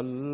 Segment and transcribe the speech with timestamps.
[0.00, 0.33] الله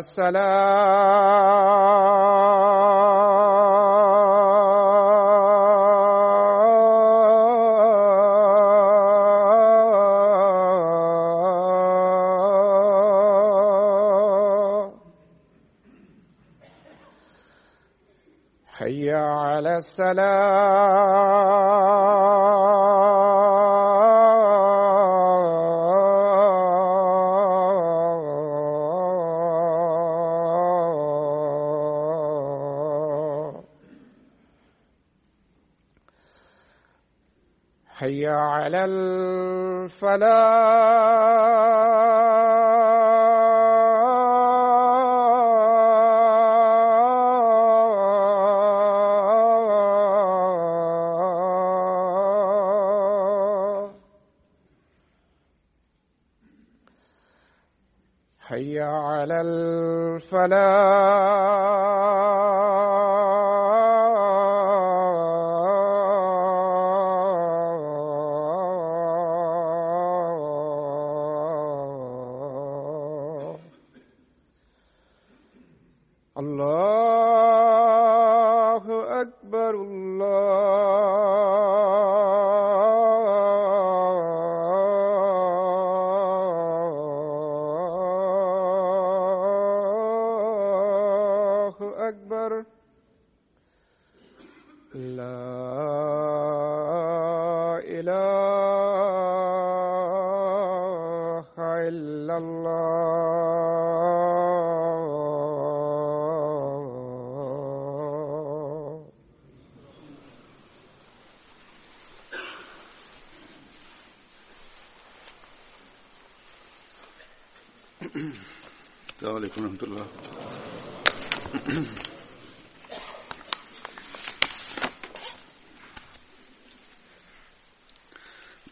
[38.01, 40.21] حي على الفلاح.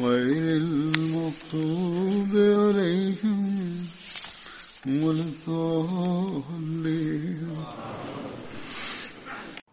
[0.00, 3.40] غير المغضوب عليهم
[4.96, 7.48] ولا الضالين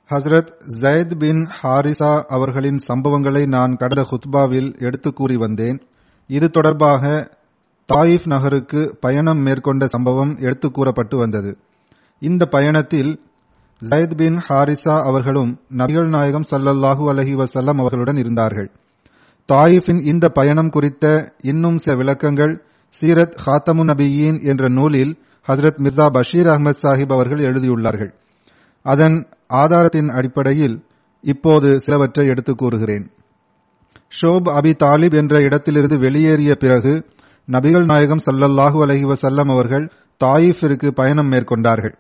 [0.10, 0.52] ஹஸ்ரத்
[0.82, 5.78] ஜயத் பின் ஹாரிசா அவர்களின் சம்பவங்களை நான் கடந்த ஹுத்பாவில் எடுத்து கூறி வந்தேன்
[6.30, 7.30] இது தொடர்பாக
[7.90, 11.52] தாயிஃப் நகருக்கு பயணம் மேற்கொண்ட சம்பவம் எடுத்து கூறப்பட்டு வந்தது
[12.22, 13.12] இந்த பயணத்தில்
[13.82, 18.70] ஜயத் பின் ஹாரிசா அவர்களும் நபிகள் நாயகம் ஸல்லல்லாஹு அலைஹி வஸல்லம் அவர்களுடன் இருந்தார்கள்
[19.53, 22.65] தாயிஃபின் இந்த பயணம் குறித்த இன்னும் சில விளக்கங்கள்
[23.01, 25.13] சீரத் ஹாத்தமு நபியீன் என்ற நூலில்
[25.49, 28.11] ஹஸ்ரத் மிர்சா பஷீர் அஹ்மத் சாஹிப் அவர்கள் எழுதியுள்ளார்கள்.
[28.83, 30.85] அதன் ஆதாரத்தின் அடிப்படையில்
[31.21, 33.07] இப்போது சிலவற்றை எடுத்து கூறுகிறேன்.
[34.21, 36.93] ஷோப் அபி தாலிப் என்ற இடத்திலிருந்து வெளியேறிய பிறகு
[37.49, 39.91] நபிகள் நாயகம் சல்லல்லாஹு அலஹி வசல்லம் அவர்கள்
[40.25, 41.95] தாயிஃபிற்கு பயணம் மேற்கொண்டார்கள்.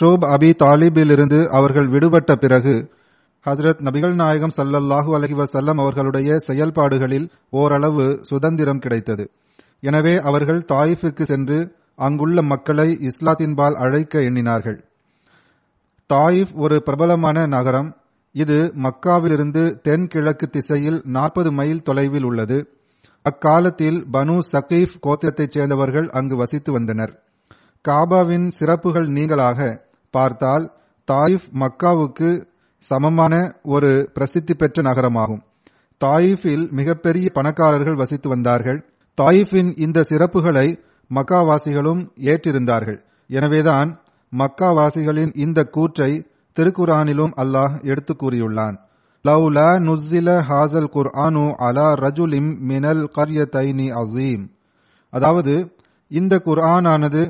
[0.00, 2.90] ஷோப் அபி தாலிபிலிருந்து அவர்கள் விடுபட்ட பிறகு
[3.46, 9.30] ஹஸ்ரத் நபிகள் நாயகம் சல்லல்லாஹு அலஹி வசல்லம் அவர்களுடைய செயல்பாடுகளில் ஓரளவு சுதந்திரம் கிடைத்தது.
[9.80, 14.84] எனவே அவர்கள் தாயிஃபிற்கு சென்று அங்குள்ள மக்களை இஸ்லாத்தின்பால் அழைக்க எண்ணினார்கள்.
[16.12, 17.96] தாயிஃப் ஒரு பிரபலமான நகரம்.
[18.32, 22.68] இது மக்காவிலிருந்து தென்கிழக்கு திசையில் நாற்பது மைல் தொலைவில் உள்ளது.
[23.22, 27.22] அக்காலத்தில் பனு சகீஃப் கோத்திரத்தைச் சேர்ந்தவர்கள் அங்கு வசித்து வந்தனர்.
[27.88, 30.72] காபாவின் சிறப்புகள் நீங்களாக பார்த்தால்
[31.12, 35.42] தாயிஃப் மக்காவுக்கு சமமான ஒரு பிரசித்தி பெற்ற நகரமாகும்.
[36.00, 38.78] தாயிஃபில் மிகப்பெரிய பணக்காரர்கள் வசித்து வந்தார்கள்.
[39.18, 40.66] தாயிஃபின் இந்த சிறப்புகளை
[41.10, 42.98] மக்காவாசிகளும் ஏற்றிருந்தார்கள்.
[43.30, 43.90] எனவேதான்
[44.32, 46.10] மக்காவாசிகளின் இந்த கூற்றை
[46.56, 48.76] திருக்குரானிலும் அல்லாஹ் எடுத்து கூறியுள்ளான்.
[49.24, 54.44] லவ்லா நுஸ்ஸில ஹாசல் குர்ஆனு அலா ரஜுலிம் மினல் கர்யதைனி அசீம்
[55.12, 55.54] அதாவது
[56.10, 57.22] இந்த குர்ஆனானது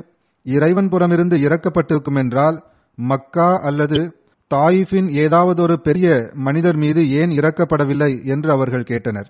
[0.45, 2.57] இறைவன் புறமிருந்து இறக்கப்பட்டிருக்கும் என்றால்
[2.97, 3.99] மக்கா அல்லது
[4.53, 9.25] தாயிஃபின் ஏதாவது ஒரு பெரிய மனிதர் மீது ஏன் இறக்கப்படவில்லை என்று அவர்கள் கேட்டனர்.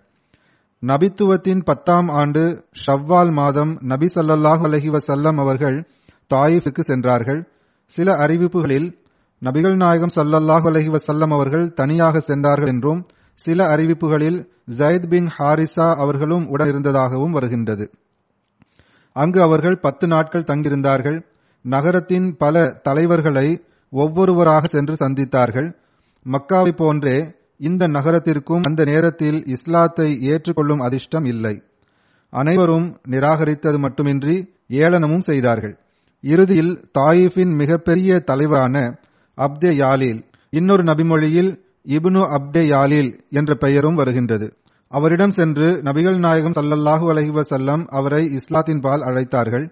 [0.84, 5.88] நபித்துவத்தின் பத்தாம் ஆண்டு ஷவ்வால் மாதம் நபி சல்லாஹ் அலஹி வசல்லம் அவர்கள்
[6.34, 7.52] தாயிஃபுக்கு சென்றார்கள்.
[7.86, 8.98] சில அறிவிப்புகளில்
[9.42, 16.48] நபிகள் நாயகம் சல்லல்லாஹ் அலஹி வசல்லம் அவர்கள் தனியாக சென்றார்கள் என்றும் சில அறிவிப்புகளில் ஜயத் பின் ஹாரிசா அவர்களும்
[16.48, 17.92] உடன் இருந்ததாகவும் வருகின்றது.
[19.14, 21.26] அங்கு அவர்கள் பத்து நாட்கள் தங்கியிருந்தார்கள்.
[21.62, 23.48] நகரத்தின் பல தலைவர்களை
[23.94, 25.70] ஒவ்வொருவராக சென்று சந்தித்தார்கள்.
[26.26, 27.18] மக்காவை போன்றே
[27.68, 31.56] இந்த நகரத்திற்கும் அந்த நேரத்தில் இஸ்லாத்தை ஏற்றுக்கொள்ளும் அதிர்ஷ்டம் இல்லை.
[32.34, 34.36] அனைவரும் நிராகரித்தது மட்டுமின்றி
[34.82, 35.76] ஏளனமும் செய்தார்கள்.
[36.24, 38.76] இறுதியில் தாயிஃபின் மிகப்பெரிய தலைவரான
[39.38, 40.20] அப்தே யாலில்
[40.54, 41.52] இன்னொரு நபிமொழியில்
[41.86, 44.48] இப்னு அப்தே யாலில் என்ற பெயரும் வருகின்றது.
[44.92, 49.66] அவரிடம் சென்று நபிகள் நாயகம் சல்லல்லாஹு அலைஹி வஸல்லம் அவரை இஸ்லாத்தின் பால் அழைத்தார்கள்.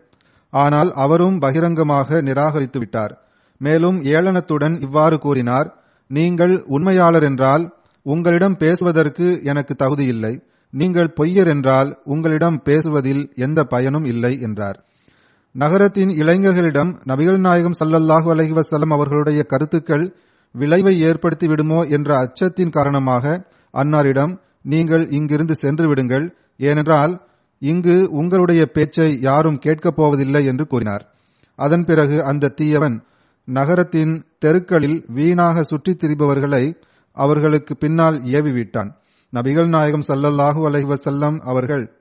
[0.54, 3.14] ஆனால் அவரும் பகிரங்கமாக நிராகரித்து விட்டார்.
[3.58, 5.70] மேலும் ஏளனத்துடன் இவ்வாறு கூறினார்
[6.10, 7.64] நீங்கள் உண்மையாளர் என்றால்
[8.06, 10.34] உங்களிடம் பேசுவதற்கு எனக்கு தகுதியில்லை
[10.74, 14.78] நீங்கள் பொய்யர் என்றால் உங்களிடம் பேசுவதில் எந்த பயனும் இல்லை என்றார்.
[15.52, 20.06] நகரத்தின் இளைஞர்களிடம் நபிகள் நாயகம் சல்லல்லாஹு அலைஹி வஸல்லம் அவர்களுடைய கருத்துக்கள்
[20.52, 26.26] விளைவை ஏற்படுத்தி விடுமோ என்ற அச்சத்தின் காரணமாக அன்னாரிடம் நீங்கள் இங்கிருந்து சென்று விடுங்கள்.
[26.58, 27.14] ஏனென்றால்
[27.62, 31.04] இங்கு உங்களுடைய பேச்சை யாரும் கேட்கப் போவதில்லை என்று கூறினார்.
[31.60, 32.96] அதன் பிறகு அந்த தீயவன்
[33.46, 36.76] நகரத்தின் தெருக்களில் வீணாக சுற்றித் திரிபவர்களை
[37.12, 38.92] அவர்களுக்கு பின்னால் ஏவிவிட்டான்.
[39.34, 42.00] நபிகள் நாயகம் சல்லல்லாஹு அலைவசல்லம் அவர்கள்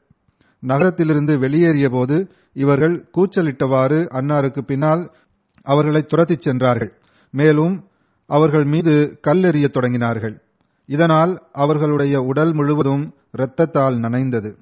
[0.61, 5.15] நகரத்திலிருந்து வெளியேறிய போது இவர்கள் கூச்சலிட்டவாறு அன்னாருக்கு பின்னால்
[5.63, 6.93] அவர்களை துரத்திச் சென்றார்கள்.
[7.31, 7.89] மேலும்
[8.27, 10.41] அவர்கள் மீது கல்லெறிய தொடங்கினார்கள்.
[10.87, 14.57] இதனால் அவர்களுடைய உடல் முழுவதும் இரத்தத்தால் நனைந்தது.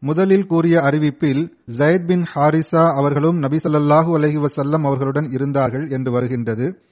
[0.00, 6.82] முதலில் கூறிய அறிவிப்பில் ஜயத் பின் ஹாரிசா அவர்களும் நபி அலஹி வசல்லம் அவர்களுடன் இருந்தார்கள் என்று வருகின்றது.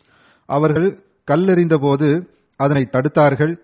[0.47, 3.57] அவர்கள் கல்லெறிந்தபோது அதனை தடுத்தார்கள்.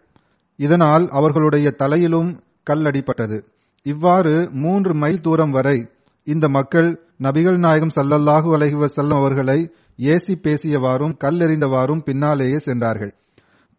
[0.57, 3.45] இதனால் அவர்களுடைய தலையிலும் கல்லடிப்பட்டது.
[3.83, 5.89] இவ்வாறு மூன்று மைல் தூரம் வரை
[6.25, 13.15] இந்த மக்கள் நபிகள் நாயகம் சல்லல்லாஹு அலஹி வசல்லம் அவர்களை ஏசி பேசியவாறும் கல்லெறிந்தவாறும் பின்னாலேயே சென்றார்கள்.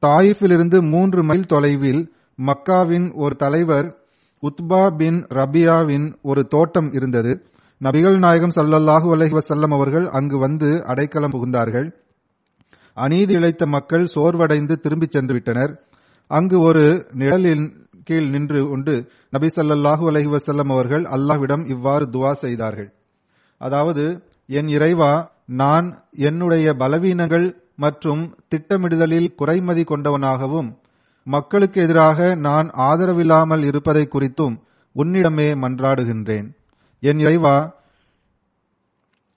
[0.05, 4.04] தாயிஃபிலிருந்து மூன்று மைல் தொலைவில் மக்காவின் ஒரு தலைவர்
[4.47, 7.33] உத்பா பின் ரபியாவின் ஒரு தோட்டம் இருந்தது.
[7.81, 11.87] நபிகள் நாயகம் சல்லல்லாஹு அலஹி வசல்லம் அவர்கள் அங்கு வந்து அடைக்கலம் புகுந்தார்கள்.
[12.97, 15.73] அநீதி இழைத்த மக்கள் சோர்வடைந்து திரும்பிச் சென்று விட்டனர்
[16.31, 16.85] அங்கு ஒரு
[17.21, 17.65] நிழலின்
[18.07, 18.93] கீழ் நின்று கொண்டு
[19.35, 22.89] நபி ஸல்லல்லாஹு அலஹி வசல்லம் அவர்கள் அல்லாஹ்விடம் இவ்வாறு துவா செய்தார்கள்.
[23.61, 24.05] அதாவது
[24.59, 25.13] என் இறைவா
[25.61, 25.87] நான்
[26.27, 27.47] என்னுடைய பலவீனங்கள்
[27.83, 30.69] மற்றும் திட்டமிடுதலில் குறைமதி கொண்டவனாகவும்
[31.27, 34.59] மக்களுக்கு எதிராக நான் ஆதரவில்லாமல் இருப்பதை குறித்தும்
[34.95, 36.55] உன்னிடமே மன்றாடுகின்றேன்.
[36.99, 37.73] என் இறைவா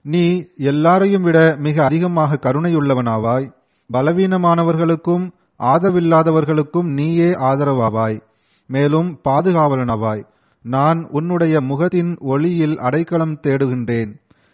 [0.01, 3.53] நீ எல்லாரையும் விட மிக அதிகமாக கருணையுள்ளவனாவாய்.
[3.93, 8.21] பலவீனமானவர்களுக்கும் ஆதரவில்லாதவர்களுக்கும் நீயே ஆதரவாவாய்.
[8.67, 10.23] மேலும் பாதுகாவலனாவாய்.
[10.61, 14.11] நான் உன்னுடைய முகத்தின் ஒளியில் அடைக்கலம் தேடுகின்றேன்.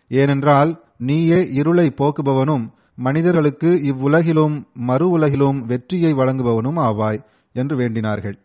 [0.10, 2.66] ஏனென்றால் நீயே இருளை போக்குபவனும்
[2.98, 4.56] மனிதர்களுக்கு இவ்வுலகிலும்
[4.90, 7.20] மறு உலகிலும் வெற்றியை வழங்குபவனும் ஆவாய்
[7.56, 8.36] என்று வேண்டினார்கள்.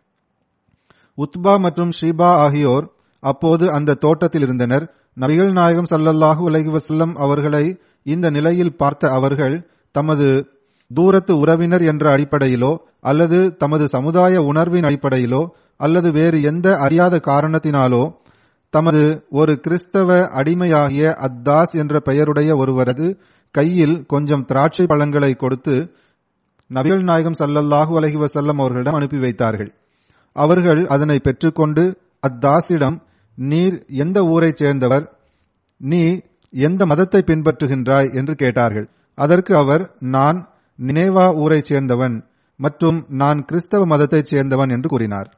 [1.19, 2.87] உத்பா மற்றும் ஷீபா ஆகியோர்
[3.23, 4.85] அப்போது அந்த தோட்டத்தில் இருந்தனர்.
[5.17, 7.65] நபிகள் நாயகம் சல்லல்லாஹு உலகி வசல்லம் அவர்களை
[8.07, 9.57] இந்த நிலையில் பார்த்த அவர்கள்
[9.95, 10.29] தமது
[10.91, 15.43] தூரத்து உறவினர் என்ற அடிப்படையிலோ அல்லது தமது சமுதாய உணர்வின் அடிப்படையிலோ
[15.81, 18.03] அல்லது வேறு எந்த அறியாத காரணத்தினாலோ
[18.75, 19.03] தமது
[19.33, 20.09] ஒரு கிறிஸ்தவ
[20.41, 23.07] அடிமையாகிய அத்தாஸ் என்ற பெயருடைய ஒருவரது
[23.55, 25.75] கையில் கொஞ்சம் திராட்சை பழங்களை கொடுத்து
[26.71, 29.71] நபிகள் நாயகம் சல்லல்லாஹு அலஹி வசல்லம் அவர்களிடம் அனுப்பி வைத்தார்கள்.
[30.37, 31.85] அவர்கள் அதனை பெற்றுக்கொண்டு
[32.29, 32.97] அத்தாசிடம்
[33.39, 35.05] நீர் எந்த ஊரைச் சேர்ந்தவர்?
[35.81, 36.21] நீ
[36.53, 38.15] எந்த மதத்தை பின்பற்றுகின்றாய்?
[38.15, 38.89] என்று கேட்டார்கள்.
[39.15, 40.39] அதற்கு அவர் நான்
[40.79, 42.17] நினைவா ஊரைச் சேர்ந்தவன்
[42.57, 45.29] மற்றும் நான் கிறிஸ்தவ மதத்தைச் சேர்ந்தவன் என்று கூறினார்.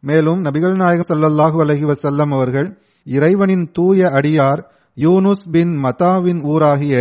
[0.00, 2.68] மேலும் நபிகள் நாயகம் சல்லல்லாஹு அலஹி வசல்லம் அவர்கள்
[3.06, 4.60] இறைவனின் தூய அடியார்
[4.96, 6.94] யூனுஸ் பின் மதாவின் ஊராகிய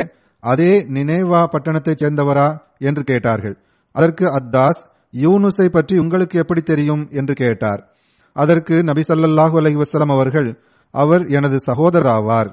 [0.44, 2.48] அதே நினைவா பட்டணத்தைச் சேர்ந்தவரா
[2.80, 3.56] என்று கேட்டார்கள்.
[3.96, 4.82] அதற்கு அத்தாஸ்
[5.14, 7.08] யூனுஸை பற்றி உங்களுக்கு எப்படி தெரியும்?
[7.12, 7.82] என்று கேட்டார்.
[8.36, 10.50] அதற்கு நபி ஸல்லல்லாஹு அலைஹி வஸல்லம் அவர்கள்
[10.94, 12.50] அவர் எனது சகோதராவார்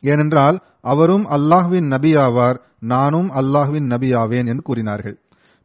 [0.00, 5.16] ஏனென்றால் அவரும் அல்லாஹ்வின் நபி ஆவார் நானும் அல்லாஹ்வின் நபி ஆவேன் என்று கூறினார்கள்.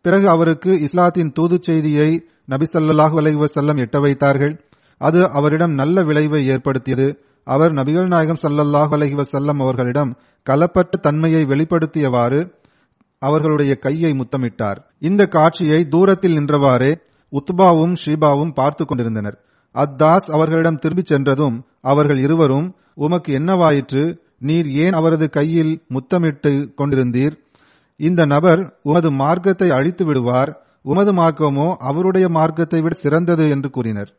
[0.02, 2.10] பிறகு அவருக்கு இஸ்லாத்தின் தூதுச் செய்தியை
[2.46, 4.56] நபி ஸல்லல்லாஹு அலைஹி வஸல்லம் எட்ட வைத்தார்கள்.
[5.02, 7.08] அது அவரிடம் நல்ல விளைவை ஏற்படுத்தியது.
[7.48, 10.12] அவர் நபிகள் நாயகம் சல்லல்லாஹ் அலஹி வசல்லம் அவர்களிடம்
[10.48, 12.42] கலப்பட்ட தன்மையை வெளிப்படுத்தியவாறு
[13.22, 14.80] அவர்களுடைய கையை முத்தமிட்டார்.
[15.00, 16.92] இந்த காட்சியை தூரத்தில் நின்றவாறே
[17.34, 19.38] உத்பாவும் ஷீபாவும் பார்த்து கொண்டிருந்தனர்.
[19.76, 24.04] அத்தாஸ் அவர்களிடம் திரும்பிச் சென்றதும் அவர்கள் இருவரும் உமக்கு என்னவாயிற்று?
[24.40, 27.36] நீர் ஏன் அவரது கையில் முத்தமிட்டு கொண்டிருந்தீர்?
[28.00, 34.12] இந்த நபர் உமது மார்க்கத்தை அழித்து விடுவார் உமது மார்க்கமோ அவருடைய மார்க்கத்தை விட சிறந்தது என்று கூறினர்.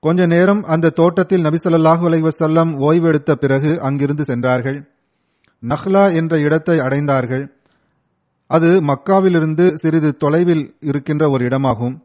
[0.00, 4.90] கொஞ்ச நேரம் அந்த தோட்டத்தில் நபிசல்லாஹு அலைவசல்லம் ஓய்வெடுத்த பிறகு அங்கிருந்து சென்றார்கள்.
[5.62, 7.50] நஹ்லா என்ற இடத்தை அடைந்தார்கள்.
[8.46, 12.00] அது மக்காவிலிருந்து சிறிது தொலைவில் இருக்கின்ற ஒரு இடமாகும்.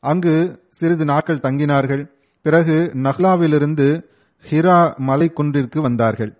[0.00, 2.10] அங்கு சிறிது நாட்கள் தங்கினார்கள்.
[2.42, 4.04] பிறகு நஹ்லாவிலிருந்து
[4.50, 6.32] ஹிரா மலைக்குன்றிற்கு வந்தார்கள்.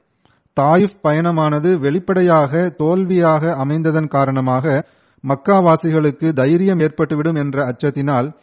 [0.60, 4.88] தாயிஃப் பயணமானது வெளிப்படையாக தோல்வியாக அமைந்ததன் காரணமாக
[5.24, 8.36] மக்காவாசிகளுக்கு தைரியம் ஏற்பட்டுவிடும் என்ற அச்சத்தினால்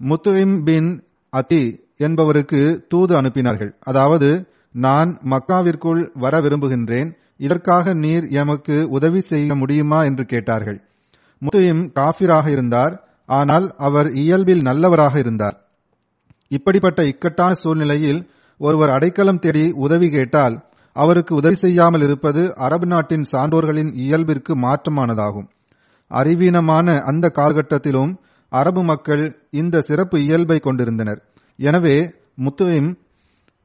[0.00, 1.62] முத்துஹிம் பின் அத்தி
[1.96, 3.72] என்பவருக்கு தூது அனுப்பினார்கள்.
[3.80, 4.30] அதாவது
[4.74, 7.10] நான் மக்காவிற்குள் வர விரும்புகின்றேன்.
[7.36, 10.78] இதற்காக நீர் எமக்கு உதவி செய்ய முடியுமா என்று கேட்டார்கள்.
[11.42, 12.94] முத்துயிம் காஃபிராக இருந்தார்.
[13.28, 15.56] ஆனால் அவர் இயல்பில் நல்லவராக இருந்தார்.
[16.48, 18.20] இப்படிப்பட்ட இக்கட்டான சூழ்நிலையில்
[18.60, 20.56] ஒருவர் அடைக்கலம் தேடி உதவி கேட்டால்
[20.96, 25.48] அவருக்கு உதவி செய்யாமல் இருப்பது அரபு நாட்டின் சான்றோர்களின் இயல்பிற்கு மாற்றமானதாகும்.
[26.10, 28.12] அறிவீனமான அந்த காலகட்டத்திலும்
[28.50, 31.20] அரபு மக்கள் இந்த சிறப்பு இயல்பை கொண்டிருந்தனர்.
[31.58, 31.96] எனவே
[32.44, 32.90] முத்துயிம்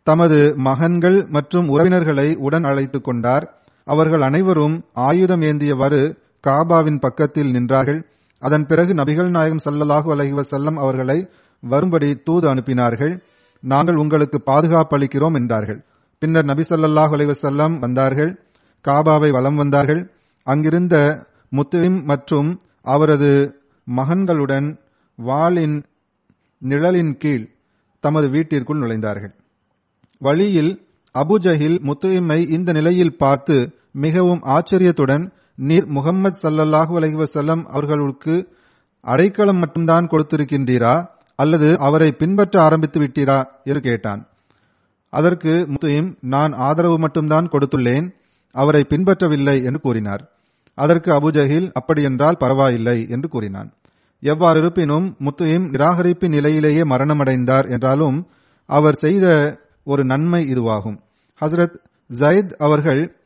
[0.04, 3.46] தமது மகன்கள் மற்றும் உறவினர்களை உடன் அழைத்துக் கொண்டார்.
[3.84, 8.02] அவர்கள் அனைவரும் ஆயுதம் ஏந்தியவாறு காபாவின் பக்கத்தில் நின்றார்கள்.
[8.40, 11.30] அதன் பிறகு நபிகள் நாயகம் சல்லல்லாஹு அலஹி வசல்லம் அவர்களை
[11.62, 13.14] வரும்படி தூது அனுப்பினார்கள்.
[13.60, 15.80] நாங்கள் உங்களுக்கு பாதுகாப்பு அளிக்கிறோம் என்றார்கள்.
[16.20, 18.32] பின்னர் நபி சல்லல்லாஹு அலைஹி வஸல்லம் வந்தார்கள்.
[18.88, 20.12] காபாவை வலம் வந்தார்கள்.
[20.44, 20.96] அங்கிருந்த
[21.52, 23.32] முத்துவிம் மற்றும் அவரது
[23.92, 24.80] மகன்களுடன்
[25.16, 25.86] வாளின்
[26.58, 27.50] நிழலின் கீழ்
[28.00, 29.34] தமது வீட்டிற்குள் நுழைந்தார்கள்.
[30.20, 30.88] வழியில்
[31.20, 38.58] அபுஜஹில் முத்துயிமை இந்த நிலையில் பார்த்து மிகவும் ஆச்சரியத்துடன் நீர் முகம்மது சல்லல்லாஹு அலைவசல்லம் அவர்களுக்கு
[39.02, 41.08] அடைக்கலம் மட்டும்தான் கொடுத்திருக்கின்றீரா?
[41.36, 43.46] அல்லது அவரை பின்பற்ற ஆரம்பித்து விட்டீரா?
[43.64, 44.28] என்று கேட்டான்.
[45.10, 48.16] அதற்கு முத்துயிம் நான் ஆதரவு மட்டும்தான் கொடுத்துள்ளேன்.
[48.52, 50.35] அவரை பின்பற்றவில்லை என்று கூறினார்.
[50.76, 53.74] அதற்கு அபுஜஹில் அப்படியென்றால் பரவாயில்லை என்று கூறினான்.
[54.20, 58.28] எவ்வாறு இருப்பினும் முத்துயிம் நிராகரிப்பின் நிலையிலேயே மரணமடைந்தார் என்றாலும்
[58.66, 61.00] அவர் செய்த ஒரு நன்மை இதுவாகும்.
[61.42, 61.78] ஹசரத்
[62.08, 63.20] ஜயத் அவர்கள்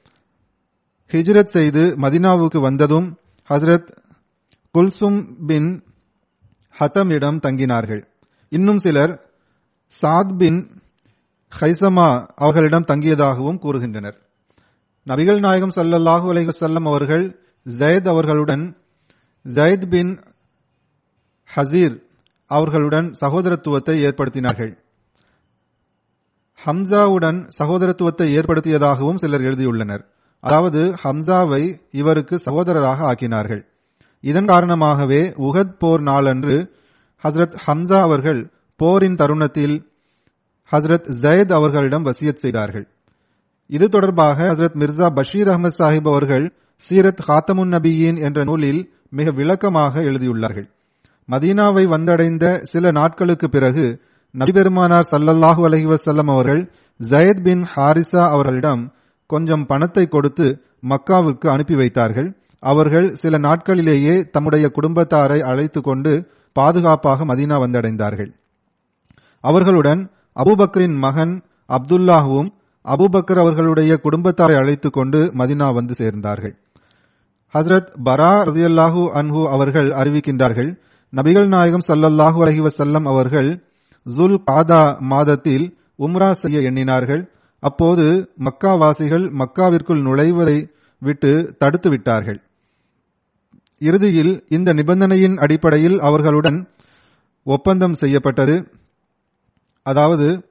[1.11, 3.17] ஹிஜ்ரத் செய்து மதினாவுக்கு வந்ததும்
[3.49, 3.89] ஹசரத்
[4.77, 5.83] குல்சும் பின்
[6.79, 8.03] ஹத்தமிடம் தங்கினார்கள்.
[8.49, 9.29] இன்னும் சிலர்
[10.01, 10.69] சாத் பின்
[11.59, 14.28] ஹைசமா அவர்களிடம் தங்கியதாகவும் கூறுகின்றனர்.
[15.09, 17.39] நபிகள் நாயகம் சல்லல்லாஹு அலைஹி செல்லம் அவர்கள்
[17.79, 18.77] ஜயத் அவர்களுடன்
[19.43, 20.19] ஜயத் பின்
[21.55, 22.01] ஹசீர்
[22.45, 24.77] அவர்களுடன் சகோதரத்துவத்தை ஏற்படுத்தினார்கள்.
[26.65, 30.03] ஹம்சாவுடன் சகோதரத்துவத்தை ஏற்படுத்தியதாகவும் சிலர் எழுதியுள்ளனர்.
[30.39, 33.65] அதாவது ஹம்சாவை இவருக்கு சகோதரராக ஆக்கினார்கள்.
[34.21, 36.75] இதன் காரணமாகவே உகத் போர் நாளன்று
[37.23, 39.91] ஹஸ்ரத் ஹம்சா அவர்கள் போரின் தருணத்தில்
[40.71, 42.87] ஹஸ்ரத் ஜயத் அவர்களிடம் வசியத் செய்தார்கள்.
[43.69, 46.45] இது தொடர்பாக ஹசரத் மிர்சா பஷீர் அகமது சாஹிப் அவர்கள்
[46.83, 50.67] சீரத் ஹாத்தமுன் நபியின் என்ற நூலில் மிக விளக்கமாக எழுதியுள்ளார்கள்.
[51.29, 53.85] மதீனாவை வந்தடைந்த சில நாட்களுக்கு பிறகு
[54.35, 56.61] நபிபெருமானார் சல்லல்லாஹு அலஹி வசல்லம் அவர்கள்
[56.99, 58.83] ஜயத் பின் ஹாரிசா அவர்களிடம்
[59.29, 60.47] கொஞ்சம் பணத்தை கொடுத்து
[60.89, 62.29] மக்காவுக்கு அனுப்பி வைத்தார்கள்.
[62.63, 66.13] அவர்கள் சில நாட்களிலேயே தம்முடைய குடும்பத்தாரை அழைத்து கொண்டு
[66.55, 68.31] பாதுகாப்பாக மதீனா வந்தடைந்தார்கள்.
[69.43, 70.01] அவர்களுடன்
[70.35, 71.33] அபுபக்கரின் மகன்
[71.69, 72.49] அப்துல்லாஹுவும்
[72.93, 76.55] அபுபக்கர் அவர்களுடைய குடும்பத்தாரை அழைத்துக் கொண்டு மதினா வந்து சேர்ந்தார்கள்.
[77.53, 80.71] ஹசரத் பரா ரதியல்லாஹூ அன்ஹு அவர்கள் அறிவிக்கின்றார்கள்
[81.13, 83.49] நபிகள் நாயகம் சல்லல்லாஹு அலஹி வசல்லம் அவர்கள்
[84.05, 87.23] ஜுல் காதா மாதத்தில் உம்ரா செய்ய எண்ணினார்கள்.
[87.59, 90.57] அப்போது மக்காவாசிகள் மக்காவிற்குள் நுழைவதை
[90.99, 92.39] விட்டு தடுத்து விட்டார்கள்.
[93.81, 96.59] இறுதியில் இந்த நிபந்தனையின் அடிப்படையில் அவர்களுடன்
[97.43, 98.55] ஒப்பந்தம் செய்யப்பட்டது.
[99.85, 100.48] அதாவது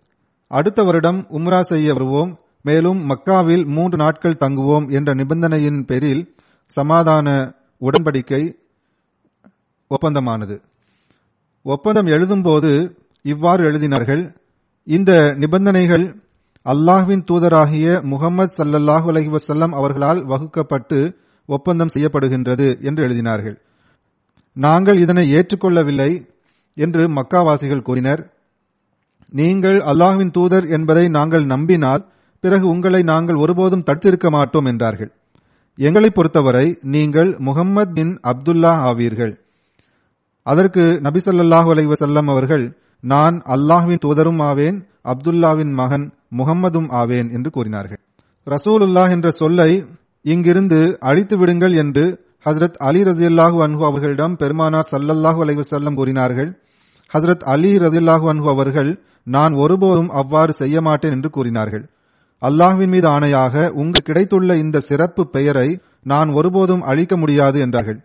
[0.50, 2.30] அடுத்த வருடம் உம்ரா செய்ய வருவோம்
[2.62, 6.22] மேலும் மக்காவில் மூன்று நாட்கள் தங்குவோம் என்ற நிபந்தனையின் பேரில்
[6.72, 7.26] சமாதான
[7.82, 8.42] உடன்படிக்கை
[9.90, 10.56] ஒப்பந்தமானது.
[11.62, 12.70] ஒப்பந்தம் எழுதும்போது
[13.24, 14.22] இவ்வாறு எழுதினார்கள்
[14.86, 16.06] இந்த நிபந்தனைகள்
[16.66, 20.98] அல்லாஹ்வின் தூதராகிய முகமது சல்லல்லாஹு அலஹி வசல்லம் அவர்களால் வகுக்கப்பட்டு
[21.46, 23.56] ஒப்பந்தம் செய்யப்படுகின்றது என்று எழுதினார்கள்.
[24.56, 26.10] நாங்கள் இதனை ஏற்றுக்கொள்ளவில்லை
[26.76, 28.22] என்று மக்காவாசிகள் கூறினர்.
[29.32, 32.06] நீங்கள் அல்லாஹ்வின் தூதர் என்பதை நாங்கள் நம்பினால்
[32.44, 35.10] பிறகு உங்களை நாங்கள் ஒருபோதும் தடுத்திருக்க மாட்டோம் என்றார்கள்.
[35.78, 39.34] எங்களை பொறுத்தவரை நீங்கள் முகம்மது பின் அப்துல்லா ஆவீர்கள்.
[40.46, 42.64] அதற்கு நபிசல்லாஹு ஸல்லல்லாஹு அலைஹி அவர்கள்
[43.04, 44.78] நான் அல்லாஹ்வின் தூதரும் ஆவேன்
[45.12, 46.06] அப்துல்லாவின் மகன்
[46.38, 48.00] முகம்மதும் ஆவேன் என்று கூறினார்கள்.
[48.46, 49.70] ரசூலுல்லாஹ் என்ற சொல்லை
[50.24, 52.04] இங்கிருந்து அழித்து விடுங்கள் என்று
[52.46, 56.50] ஹசரத் அலி ரஜியல்லாஹு அன்ஹு அவர்களிடம் பெருமானார் சல்லல்லாஹு அலைவசல்லம் கூறினார்கள்.
[57.10, 58.90] ஹசரத் அலி ரஜில்லாஹு அன்ஹு அவர்கள்
[59.36, 61.84] நான் ஒருபோதும் அவ்வாறு செய்ய மாட்டேன் என்று கூறினார்கள்.
[62.42, 65.68] அல்லாஹ்வின் மீது ஆணையாக உங்கள் கிடைத்துள்ள இந்த சிறப்பு பெயரை
[66.02, 67.98] நான் ஒருபோதும் அழிக்க முடியாது என்றார்கள்.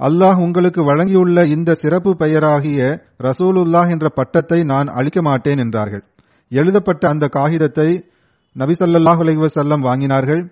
[0.00, 2.80] அல்லாஹ் உங்களுக்கு வழங்கியுள்ள இந்த சிறப்பு பெயராகிய
[3.18, 6.04] ரசூலுல்லாஹ் என்ற பட்டத்தை நான் அழிக்க மாட்டேன் என்றார்கள்.
[6.52, 7.88] எழுதப்பட்ட அந்த காகிதத்தை
[8.56, 10.42] நபிசல்லாஹ் அலைவசல்லம் வாங்கினார்கள்.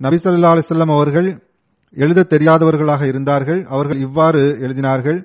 [0.00, 1.28] நபிசல்லா அலிசல்லம் அவர்கள்
[1.96, 3.60] எழுத தெரியாதவர்களாக இருந்தார்கள்.
[3.68, 5.18] அவர்கள் இவ்வாறு எழுதினார்கள்.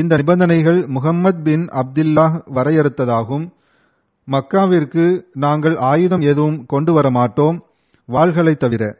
[0.00, 3.44] இந்த நிபந்தனைகள் முகம்மது பின் அப்துல்லாஹ் வரையறுத்ததாகும்.
[4.28, 7.64] மக்காவிற்கு நாங்கள் ஆயுதம் எதுவும் கொண்டு வர மாட்டோம்.
[8.08, 8.98] வாள்களை தவிர.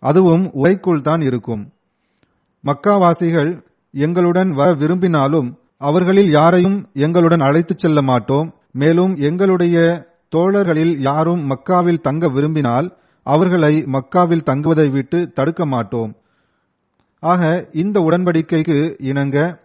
[0.00, 1.72] அதுவும் உரைக்குள் தான் இருக்கும்.
[2.64, 8.54] மக்காவாசிகள் எங்களுடன் வர விரும்பினாலும் அவர்களில் யாரையும் எங்களுடன் அழைத்துச் செல்ல மாட்டோம்.
[8.72, 9.78] மேலும் எங்களுடைய
[10.28, 16.14] தோழர்களில் யாரும் மக்காவில் தங்க விரும்பினால் அவர்களை மக்காவில் தங்குவதை விட்டு தடுக்க மாட்டோம்.
[17.20, 19.62] ஆக இந்த உடன்படிக்கைக்கு இணங்க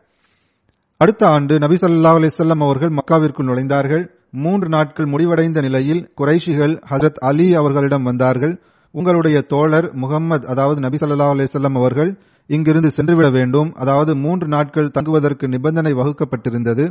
[1.01, 4.01] அடுத்த ஆண்டு நபி சல்லா அலிசல்லாம் அவர்கள் மக்காவிற்குள் நுழைந்தார்கள்.
[4.31, 8.59] மூன்று நாட்கள் முடிவடைந்த நிலையில் குறைஷிகள் ஹசரத் அலி அவர்களிடம் வந்தார்கள்.
[8.91, 12.12] உங்களுடைய தோழர் முகம்மது அதாவது நபி சல்லா அலிசல்லாம் அவர்கள்
[12.45, 13.73] இங்கிருந்து சென்றுவிட வேண்டும்.
[13.75, 16.85] அதாவது மூன்று நாட்கள் தங்குவதற்கு நிபந்தனை வகுக்கப்பட்டிருந்தது.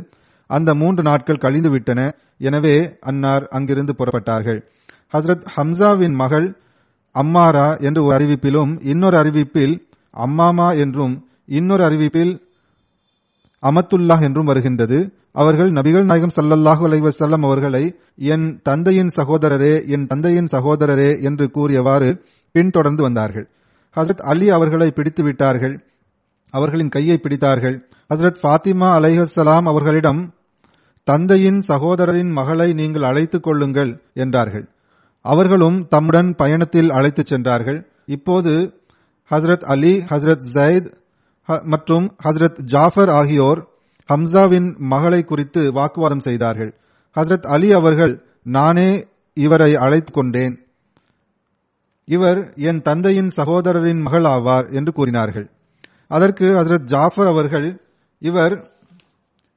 [0.47, 2.09] அந்த மூன்று நாட்கள் கழிந்துவிட்டன.
[2.37, 4.59] எனவே அன்னார் அங்கிருந்து புறப்பட்டார்கள்.
[5.13, 6.47] ஹசரத் ஹம்சாவின் மகள்
[7.15, 9.75] அம்மாரா என்று ஒரு அறிவிப்பிலும் இன்னொரு அறிவிப்பில்
[10.13, 12.33] அம்மாமா என்றும் இன்னொரு அறிவிப்பில்
[13.61, 15.13] அமத்துல்லாஹ் என்றும் வருகின்றது.
[15.31, 23.03] அவர்கள் நபிகள் நாயகம் சல்லல்லாஹு அலைவசல்லம் அவர்களை என் தந்தையின் சகோதரரே என் தந்தையின் சகோதரரே என்று கூறியவாறு பின்தொடர்ந்து
[23.03, 23.49] வந்தார்கள்.
[23.95, 25.85] ஹசரத் அலி அவர்களை பிடித்து விட்டார்கள்.
[26.49, 27.81] அவர்களின் கையை பிடித்தார்கள்.
[28.13, 30.33] ஹசரத் ஃபாத்திமா அலைஹசலாம் அவர்களிடம்
[31.03, 34.69] தந்தையின் சகோதரரின் மகளை நீங்கள் அழைத்துக் கொள்ளுங்கள் என்றார்கள்.
[35.21, 37.91] அவர்களும் தம்முடன் பயணத்தில் அழைத்துச் சென்றார்கள்.
[38.05, 38.73] இப்போது
[39.29, 40.97] ஹசரத் அலி ஹசரத் ஜயத்
[41.63, 43.67] மற்றும் ஹசரத் ஜாஃபர் ஆகியோர்
[44.13, 46.79] ஹம்சாவின் மகளை குறித்து வாக்குவாதம் செய்தார்கள்.
[47.15, 50.67] ஹசரத் அலி அவர்கள் நானே இவரை அழைத்துக் கொண்டேன்.
[52.05, 55.51] இவர் என் தந்தையின் சகோதரரின் மகள் ஆவார் என்று கூறினார்கள்.
[56.07, 57.81] அதற்கு ஹசரத் ஜாஃபர் அவர்கள்
[58.19, 58.71] இவர்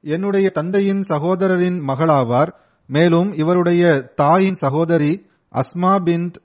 [0.01, 2.53] என்னுடைய தந்தையின் சகோதரரின் மகளாவார்
[2.87, 6.35] மேலும் இவருடைய தாயின் சகோதரி அஸ்மா பிந்த்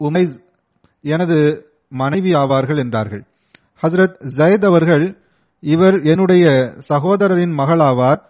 [0.00, 0.40] உமைஸ்
[1.00, 3.27] எனது மனைவி ஆவார்கள் என்றார்கள்.
[3.82, 5.18] ஹசரத் ஜயத் அவர்கள்
[5.60, 8.20] இவர் என்னுடைய சகோதரரின் மகளாவார்.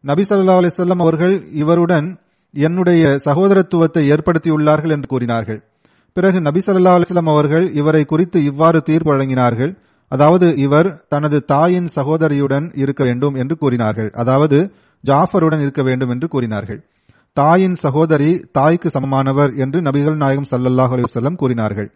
[0.00, 2.18] நபி சல்லா அலிசல்லாம் அவர்கள் இவருடன்
[2.52, 5.64] என்னுடைய சகோதரத்துவத்தை ஏற்படுத்தியுள்ளார்கள் என்று கூறினார்கள்.
[6.12, 9.76] பிறகு நபி சல்லா அலிஸ்லாம் அவர்கள் இவரை குறித்து இவ்வாறு தீர்ப்பு வழங்கினார்கள்.
[10.08, 14.10] அதாவது இவர் தனது தாயின் சகோதரியுடன் இருக்க வேண்டும் என்று கூறினார்கள்.
[14.10, 14.72] அதாவது
[15.06, 16.84] ஜாஃபருடன் இருக்க வேண்டும் என்று கூறினார்கள்.
[17.32, 21.92] தாயின் சகோதரி தாய்க்கு சமமானவர் என்று நபிகள் நாயகம் சல்லல்லாஹ் அலுவலம் கூறினார்கள்.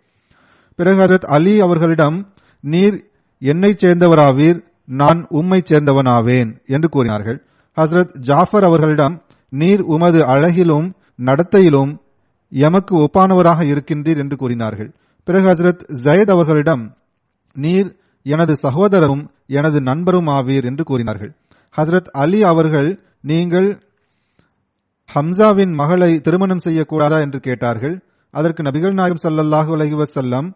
[0.74, 7.46] பிறகு ஹசரத் அலி அவர்களிடம் நீர் என்னைச் சேர்ந்தவராவீர் நான் உம்மைச் சேர்ந்தவனாவேன் என்று கூறினார்கள்.
[7.76, 12.00] ஹசரத் ஜாஃபர் அவர்களிடம் நீர் உமது அழகிலும் நடத்தையிலும்
[12.50, 14.90] எமக்கு ஒப்பானவராக இருக்கின்றீர் என்று கூறினார்கள்.
[15.24, 16.96] பிறகு ஹசரத் ஜயத் அவர்களிடம்
[17.54, 21.36] நீர் எனது சகோதரரும் எனது நண்பரும் ஆவீர் என்று கூறினார்கள்.
[21.76, 23.82] ஹசரத் அலி அவர்கள் நீங்கள்
[25.14, 27.20] ஹம்சாவின் மகளை திருமணம் செய்யக்கூடாதா?
[27.20, 28.04] என்று கேட்டார்கள்.
[28.30, 30.52] அதற்கு நபிகள் நாயகம் ஸல்லல்லாஹு அலஹி வசல்லம்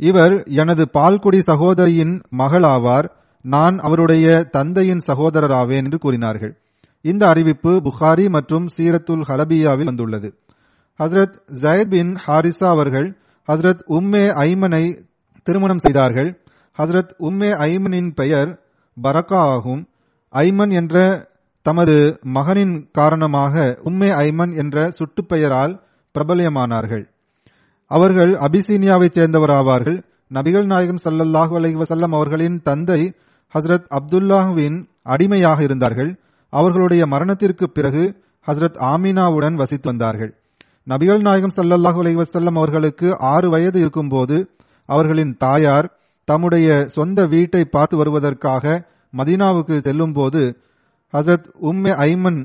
[0.00, 3.08] இவர் எனது பால்குடி சகோதரியின் மகளாவார்
[3.42, 6.52] நான் அவருடைய தந்தையின் சகோதரராவேன் என்று கூறினார்கள்.
[7.00, 10.28] இந்த அறிவிப்பு புகாரி மற்றும் சீரத்துல் ஹலபியாவில் வந்துள்ளது.
[11.02, 13.18] ஹஸ்ரத் ஜயத் பின் ஹாரிசா அவர்கள்
[13.52, 15.04] ஹஸ்ரத் உம்மே ஐமனை
[15.42, 16.44] திருமணம் செய்தார்கள்.
[16.78, 18.60] ஹஸ்ரத் உம்மே ஐமனின் பெயர்
[19.02, 19.88] பரக்கா ஆகும்.
[20.32, 21.28] ஐமன் என்ற
[21.62, 25.80] தமது மகனின் காரணமாக உம்மே ஐமன் என்ற சுட்டுப்பெயரால்
[26.14, 27.04] பிரபலயமானார்கள்.
[27.90, 29.98] அவர்கள் அபிசீனியாவைச் சேர்ந்தவராவார்கள்.
[30.34, 33.00] நபிகள் நாயகம் சல்லல்லாஹு அலைஹி வசல்லம் அவர்களின் தந்தை
[33.54, 36.10] ஹஸ்ரத் அப்துல்லாஹுவின் அடிமையாக இருந்தார்கள்.
[36.52, 38.02] அவர்களுடைய மரணத்திற்கு பிறகு
[38.46, 40.32] ஹஸ்ரத் ஆமினாவுடன் வசித்து வந்தார்கள்.
[40.86, 44.36] நபிகள் நாயகம் சல்லல்லாஹு அலைஹி வசல்லம் அவர்களுக்கு ஆறு வயது இருக்கும்போது
[44.88, 45.88] அவர்களின் தாயார்
[46.28, 48.64] தம்முடைய சொந்த வீட்டை பார்த்து வருவதற்காக
[49.16, 50.42] மதீனாவுக்கு செல்லும்போது
[51.12, 52.40] ஹசரத் உம்மே ஐமன்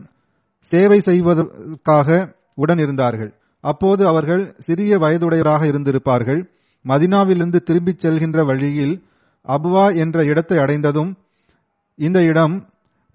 [0.65, 2.07] சேவை செய்வதற்காக
[2.55, 3.31] உடன் இருந்தார்கள்.
[3.71, 6.41] அப்போது அவர்கள் சிறிய வயதுடையவராக இருந்திருப்பார்கள்.
[6.85, 8.95] மதினாவிலிருந்து திரும்பிச் செல்கின்ற வழியில்
[9.47, 11.11] அபுவா என்ற இடத்தை அடைந்ததும்
[11.99, 12.55] இந்த இடம்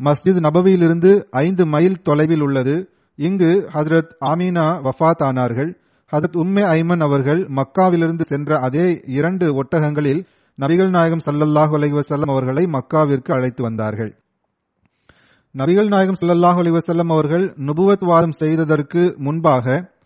[0.01, 1.13] மஸ்ஜித் நபவியிலிருந்து
[1.45, 2.75] ஐந்து மைல் தொலைவில் உள்ளது.
[3.19, 5.71] இங்கு ஹசரத் ஆமீனா வஃத் ஆனார்கள்.
[6.13, 8.87] ஹசரத் உம்மே ஐமன் அவர்கள் மக்காவிலிருந்து சென்ற அதே
[9.19, 10.23] இரண்டு ஒட்டகங்களில்
[10.59, 14.13] நபிகள் நாயகம் சல்லல்லாஹு அலி வசல்லம் அவர்களை மக்காவிற்கு அழைத்து வந்தார்கள்.
[15.55, 19.99] நபிகள் நாயகம் சல்லல்லாஹு அலி வசல்லம் அவர்கள் நுபுவத் வாதம் செய்ததற்கு முன்பாக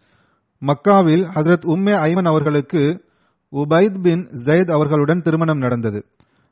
[0.66, 3.04] மக்காவில் ஹசரத் உம்மே ஐமன் அவர்களுக்கு
[3.52, 6.06] உபைத் பின் ஜயத் அவர்களுடன் திருமணம் நடந்தது.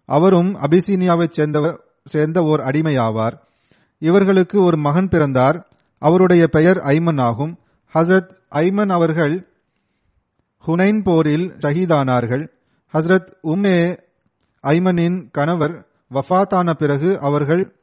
[0.05, 3.33] அவரும் அபிசீனியாவைச் சேர்ந்தவர் சேர்ந்த ஓர் அடிமையாவார்.
[3.99, 5.67] இவர்களுக்கு ஒரு மகன் பிறந்தார்.
[5.99, 7.59] அவருடைய பெயர் ஐமன் ஆகும்.
[7.95, 9.49] ஹசரத் ஐமன் அவர்கள்
[10.67, 12.49] ஹுனைன் போரில் ஷஹீதானார்கள்.
[12.93, 13.99] ஹசரத் உம்மே
[14.63, 17.77] ஐமனின் கணவர் வஃபாத்தான பிறகு அவர்கள்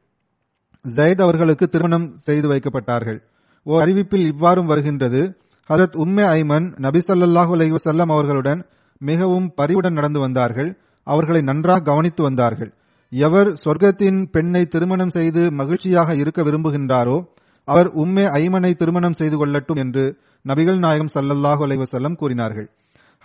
[0.83, 3.21] ஜயத் அவர்களுக்கு திருமணம் செய்து வைக்கப்பட்டார்கள்.
[3.63, 5.37] ஓர் அறிவிப்பில் இவ்வாறும் வருகின்றது.
[5.69, 8.65] ஹரத் உம்மே ஐமன் நபி சல்லாஹூ அலி வசல்லம் அவர்களுடன்
[8.97, 10.77] மிகவும் பரிவுடன் நடந்து வந்தார்கள்.
[11.03, 12.73] அவர்களை நன்றாக கவனித்து வந்தார்கள்.
[13.09, 17.25] எவர் சொர்க்கத்தின் பெண்ணை திருமணம் செய்து மகிழ்ச்சியாக இருக்க விரும்புகின்றாரோ
[17.63, 22.67] அவர் உம்மே ஐமனை திருமணம் செய்து கொள்ளட்டும் என்று நபிகள் நாயகம் சல்லல்லாஹு அலைவசல்லம் கூறினார்கள்.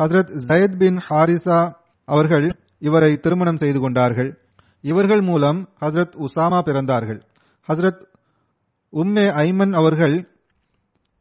[0.02, 1.72] ஹசரத் ஜயத் பின் ஹாரிசா
[2.04, 4.38] அவர்கள் இவரை திருமணம் செய்து கொண்டார்கள்.
[4.80, 7.20] இவர்கள் மூலம் ஹசரத் உசாமா பிறந்தார்கள்.
[7.68, 8.02] ஹசரத்
[8.92, 10.16] உம்மே ஐமன் அவர்கள்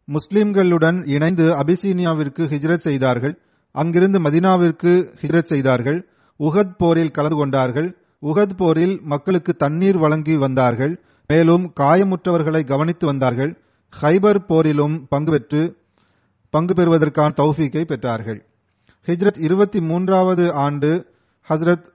[0.07, 3.39] முஸ்லிம்களுடன் இணைந்து அபிசீனியாவிற்கு ஹிஜ்ரத் செய்தார்கள்.
[3.71, 6.07] அங்கிருந்து மதினாவிற்கு ஹிஜ்ரத் செய்தார்கள்.
[6.39, 7.97] உகத் போரில் கலந்து கொண்டார்கள்.
[8.21, 11.01] உகத் போரில் மக்களுக்கு தண்ணீர் வழங்கி வந்தார்கள்.
[11.27, 13.61] மேலும் காயமுற்றவர்களை கவனித்து வந்தார்கள்.
[14.01, 15.77] ஹைபர் போரிலும் பங்கு பெற்று
[16.49, 18.41] பங்கு பெறுவதற்கான தௌஃபீக்கை பெற்றார்கள்.
[19.05, 21.13] ஹிஜ்ரத் இருபத்தி மூன்றாவது ஆண்டு
[21.49, 21.85] ஹசரத்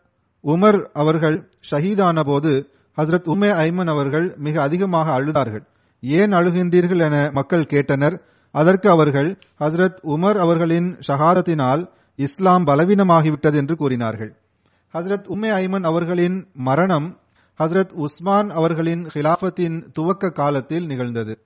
[0.42, 5.66] உமர் அவர்கள் ஷஹீதான போது ஹசரத் உமே ஐமன் அவர்கள் மிக அதிகமாக அழுதார்கள்.
[6.00, 8.20] ஏன் அழுகின்றீர்கள் என மக்கள் கேட்டனர்.
[8.50, 14.36] அதற்கு அவர்கள் ஹசரத் உமர் அவர்களின் ஷஹாதத்தினால் இஸ்லாம் பலவீனமாகிவிட்டது என்று கூறினார்கள்.
[14.92, 17.20] ஹசரத் உம்மே ஐமன் அவர்களின் மரணம்
[17.58, 21.38] ஹசரத் உஸ்மான் அவர்களின் ஹிலாபத்தின் துவக்க காலத்தில் நிகழ்ந்தது.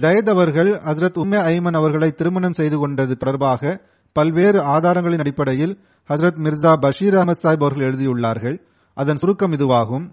[0.00, 6.76] ஜயத் அவர்கள் ஹசரத் உம்மே ஐமன் அவர்களை திருமணம் செய்து கொண்டது தொடர்பாக பல்வேறு ஆதாரங்களின் அடிப்படையில் ஹசரத் மிர்சா
[6.76, 8.60] பஷீர் அகமது சாஹிப் அவர்கள் எழுதியுள்ளார்கள்.
[8.94, 10.10] அதன் சுருக்கம் இதுவாகும்.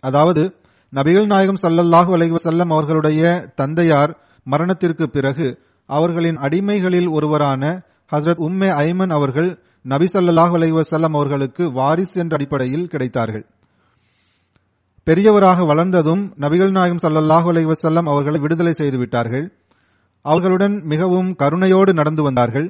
[0.00, 0.54] அதாவது
[0.92, 4.12] நபிகள் நாயகம் சல்லல்லாஹு அலைஹி செல்லம் அவர்களுடைய தந்தையார்
[4.44, 9.50] மரணத்திற்கு பிறகு அவர்களின் அடிமைகளில் ஒருவரான ஹசரத் உம்மே ஐமன் அவர்கள்
[9.82, 13.44] நபி சல்லாஹ் அலைஹி அவர்களுக்கு வாரிஸ் என்ற அடிப்படையில் கிடைத்தார்கள்.
[15.06, 19.46] பெரியவராக வளர்ந்ததும் நபிகள் நாயகம் சல்லல்லாஹு அலைஹி அவர்களை விடுதலை செய்துவிட்டார்கள்
[20.22, 22.68] அவர்களுடன் மிகவும் கருணையோடு நடந்து வந்தார்கள்.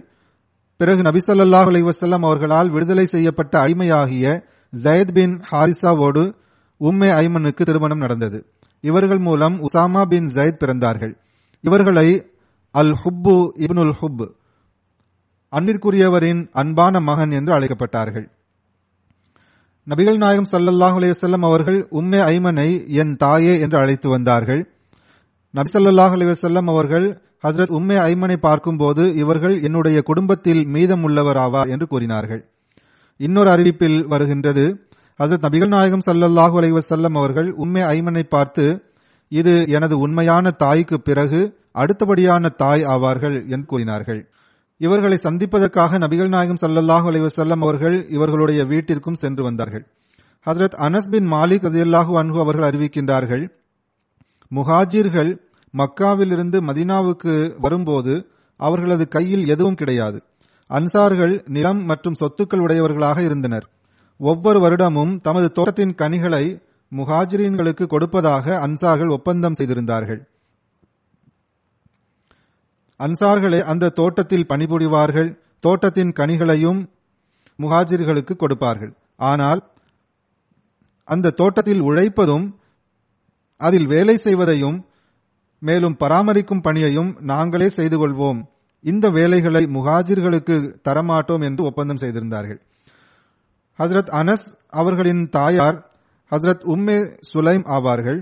[0.77, 6.35] பிறகு நபி சல்லாஹ் அலைஹி அவர்களால் விடுதலை செய்யப்பட்ட அடிமையாகிய ஜயத் பின் ஹாரிசாவோடு
[6.81, 8.47] உம்மே ஐமனுக்கு திருமணம் நடந்தது.
[8.81, 11.17] இவர்கள் மூலம் உசாமா பின் ஜயத் பிறந்தார்கள்.
[11.61, 12.31] இவர்களை
[12.71, 14.39] அல் ஹுப்பு இப்னுல் ஹுப்
[15.57, 18.31] அன்னிற்குரியவரின் அன்பான மகன் என்று அழைக்கப்பட்டார்கள்.
[19.89, 24.75] நபிகள் நாயகம் சல்லல்லாஹ் அலைஹி அவர்கள் உம்மே ஐமனை என் தாயே என்று அழைத்து வந்தார்கள்.
[25.51, 32.51] நபி சல்லாஹ் அலைஹி அவர்கள் ஹசரத் உம்மே ஐமனை பார்க்கும்போது இவர்கள் என்னுடைய குடும்பத்தில் மீதம் உள்ளவராவா என்று கூறினார்கள்.
[33.17, 34.90] இன்னொரு அறிவிப்பில் வருகின்றது
[35.21, 38.65] ஹசரத் நபிகள் நாயகம் சல்லல்லாஹு அலைஹி வசல்லம் அவர்கள் உண்மை ஐமனை பார்த்து
[39.29, 41.41] இது எனது உண்மையான தாய்க்கு பிறகு
[41.75, 44.21] அடுத்தபடியான தாய் ஆவார்கள் என்று கூறினார்கள்.
[44.77, 49.85] இவர்களை சந்திப்பதற்காக நபிகள் நாயகம் சல்லல்லாஹு அலைஹி வசல்லம் அவர்கள் இவர்களுடைய வீட்டிற்கும் சென்று வந்தார்கள்.
[50.47, 53.45] ஹசரத் அனஸ் பின் மாலிக் அதியல்லாஹு அன்ஹு அவர்கள் அறிவிக்கின்றார்கள்
[54.53, 55.33] முஹாஜிர்கள்
[55.75, 58.15] மக்காவிலிருந்து மதீனாவுக்கு வரும்போது
[58.57, 60.23] அவர்களது கையில் எதுவும் கிடையாது.
[60.71, 63.69] அன்சார்கள் நிலம் மற்றும் சொத்துக்கள் உடையவர்களாக இருந்தனர்.
[64.21, 66.45] ஒவ்வொரு வருடமும் தமது தோட்டத்தின் கனிகளை
[66.93, 70.21] முஹாஜிரீன்களுக்கு கொடுப்பதாக அன்சார்கள் ஒப்பந்தம் செய்திருந்தார்கள்.
[73.01, 75.31] அன்சார்களே அந்த தோட்டத்தில் பணிபுரிவார்கள்
[75.61, 76.81] தோட்டத்தின் கனிகளையும்
[77.59, 78.93] முஹாஜிர்களுக்கு கொடுப்பார்கள்.
[79.17, 79.61] ஆனால்
[81.09, 82.47] அந்த தோட்டத்தில் உழைப்பதும்
[83.61, 84.79] அதில் வேலை செய்வதையும்
[85.63, 88.41] மேலும் பராமரிக்கும் பணியையும் நாங்களே செய்து கொள்வோம்.
[88.85, 90.57] இந்த வேலைகளை முஹாஜிர்களுக்கு
[90.89, 92.61] தரமாட்டோம் என்று ஒப்பந்தம் செய்திருந்தார்கள்.
[93.81, 95.79] ஹசரத் அனஸ் அவர்களின் தாயார்
[96.33, 96.99] ஹசரத் உம்மே
[97.31, 98.21] சுலைம் ஆவார்கள்.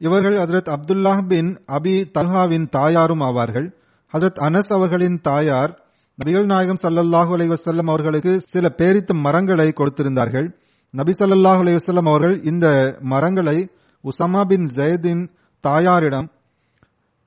[0.00, 3.68] இவர்கள் ஹசரத் அப்துல்லாஹ் பின் அபி தல்ஹாவின் தாயாரும் ஆவார்கள்.
[4.12, 5.72] ஹசரத் அனஸ் அவர்களின் தாயார்
[6.18, 10.48] நபிகள் நாயகம் ஸல்லல்லாஹு அலைஹி வஸல்லம் அவர்களுக்கு சில பேரித்த மரங்களை கொடுத்திருந்தார்கள்.
[10.94, 12.66] நபி ஸல்லல்லாஹு அலைஹி வஸல்லம் அவர்கள் இந்த
[13.12, 13.58] மரங்களை
[14.04, 15.22] உசமா பின் ஜயதின்
[15.64, 16.28] தாயாரிடம்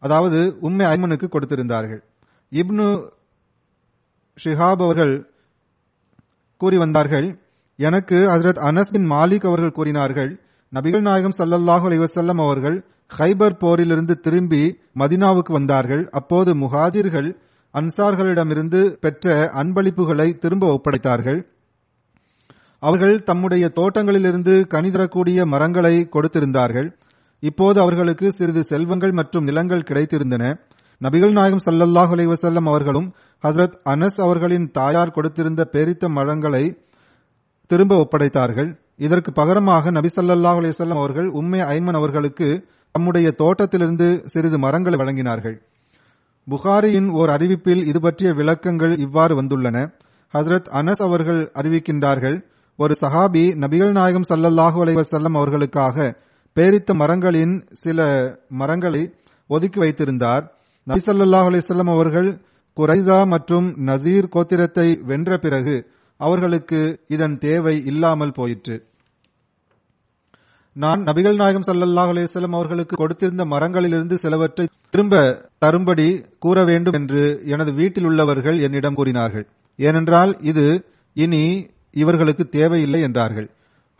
[0.04, 2.02] அதாவது உம்மை ஐமனுக்கு கொடுத்திருந்தார்கள்.
[2.52, 2.88] இப்னு
[4.38, 5.14] ஷிஹாப் அவர்கள்
[6.58, 7.28] கூறி வந்தார்கள்.
[7.80, 10.32] எனக்கு ஹசரத் அனஸ் பின் மாலிக் அவர்கள் கூறினார்கள்
[10.74, 12.78] நபிகள் நாயகம் சல்லல்லாஹு அலைஹி அவர்கள்
[13.18, 14.62] ஹைபர் போரிலிருந்து திரும்பி
[15.00, 16.10] மதினாவுக்கு வந்தார்கள்.
[16.10, 17.30] அப்போது முஹாஜிர்கள்
[17.74, 21.40] அன்சார்களிடமிருந்து பெற்ற அன்பளிப்புகளை திரும்ப ஒப்படைத்தார்கள்.
[22.80, 26.90] அவர்கள் தம்முடைய தோட்டங்களிலிருந்து கனிதரக்கூடிய மரங்களை கொடுத்திருந்தார்கள்.
[27.40, 30.44] இப்போது அவர்களுக்கு சிறிது செல்வங்கள் மற்றும் நிலங்கள் கிடைத்திருந்தன.
[31.02, 33.08] நபிகள் நாயகம் சல்லல்லாஹ் அலைவசல்லம் அவர்களும்
[33.44, 36.64] ஹசரத் அனஸ் அவர்களின் தாயார் கொடுத்திருந்த பேரித்த மரங்களை
[37.72, 38.70] திரும்ப ஒப்படைத்தார்கள்.
[38.98, 42.48] இதற்கு பகரமாக நபி ஸல்லல்லாஹு அலைஹி அவர்கள் உம்மே ஐமன் அவர்களுக்கு
[42.92, 45.58] தம்முடைய தோட்டத்திலிருந்து சிறிது மரங்களை வழங்கினார்கள்.
[46.48, 49.78] புகாரியின் ஓர் அறிவிப்பில் இது பற்றிய விளக்கங்கள் இவ்வாறு வந்துள்ளன.
[50.34, 52.38] ஹசரத் அனஸ் அவர்கள் அறிவிக்கின்றார்கள்
[52.80, 56.16] ஒரு சஹாபி நபிகள் நாயகம் சல்லல்லாஹு அலைவசல்லம் அவர்களுக்காக
[56.56, 58.00] பேரித்த மரங்களின் சில
[58.62, 59.04] மரங்களை
[59.50, 60.46] ஒதுக்கி வைத்திருந்தார்.
[60.88, 62.42] நபிசல்லாஹ் ஸல்லல்லாஹு அவர்கள்
[62.78, 65.76] குரைதா மற்றும் நசீர் கோத்திரத்தை வென்ற பிறகு
[66.18, 68.76] அவர்களுக்கு இதன் தேவை இல்லாமல் போயிற்று.
[70.74, 77.74] நான் நபிகள் நாயகம் சல்லல்லாஹ் அலிசல்லம் அவர்களுக்கு கொடுத்திருந்த மரங்களிலிருந்து சிலவற்றை திரும்ப தரும்படி கூற வேண்டும் என்று எனது
[77.74, 79.46] வீட்டில் உள்ளவர்கள் என்னிடம் கூறினார்கள்.
[79.76, 80.66] ஏனென்றால் இது
[81.14, 81.44] இனி
[81.92, 83.48] இவர்களுக்கு தேவையில்லை என்றார்கள்.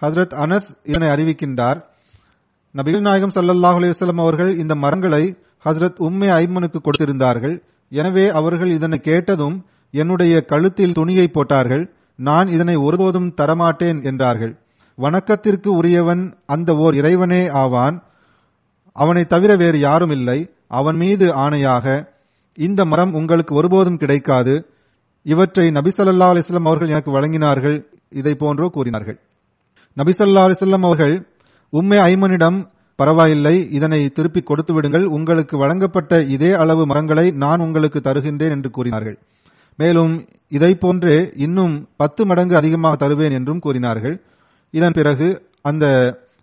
[0.02, 1.80] ஹசரத் அனஸ் இதனை அறிவிக்கின்றார்.
[2.76, 5.24] நபிகள் நாயகம் சல்லல்லாஹ் அலைஹி அவர்கள் இந்த மரங்களை
[5.66, 7.56] ஹசரத் உம்மே ஐமனுக்கு கொடுத்திருந்தார்கள்.
[7.92, 9.58] எனவே அவர்கள் இதனை கேட்டதும்
[9.94, 11.84] என்னுடைய கழுத்தில் துணியை போட்டார்கள்.
[12.20, 14.54] நான் இதனை ஒருபோதும் தரமாட்டேன் என்றார்கள்.
[14.98, 17.96] வணக்கத்திற்கு உரியவன் அந்த ஓர் இறைவனே ஆவான்.
[18.92, 20.40] அவனை தவிர வேறு யாரும் இல்லை.
[20.68, 22.08] அவன் மீது ஆணையாக
[22.58, 24.54] இந்த மரம் உங்களுக்கு ஒருபோதும் கிடைக்காது.
[25.26, 27.78] இவற்றை நபிசல்லா அலிஸ்லாம் அவர்கள் எனக்கு வழங்கினார்கள்.
[28.10, 29.18] இதை போன்றோ கூறினார்கள்.
[29.98, 31.16] நபிசல்லா அலிஸ்லாம் அவர்கள்
[31.74, 32.58] உம்மே ஐமனிடம்
[32.96, 35.06] பரவாயில்லை இதனை திருப்பிக் கொடுத்து விடுங்கள்.
[35.06, 39.18] உங்களுக்கு வழங்கப்பட்ட இதே அளவு மரங்களை நான் உங்களுக்கு தருகின்றேன் என்று கூறினார்கள்.
[39.78, 44.22] மேலும் இதை போன்றே இன்னும் பத்து மடங்கு அதிகமாக தருவேன் என்றும் கூறினார்கள்.
[44.72, 45.86] இதன் பிறகு அந்த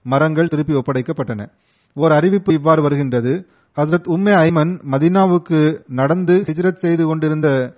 [0.03, 1.49] மரங்கள் திருப்பி ஒப்படைக்கப்பட்டன.
[1.95, 3.47] ஓர் அறிவிப்பு இவ்வாறு வருகின்றது.
[3.81, 7.75] ஹசரத் உம்மே ஐமன் மதினாவுக்கு நடந்து ஹிஜ்ரத் செய்து கொண்டிருந்த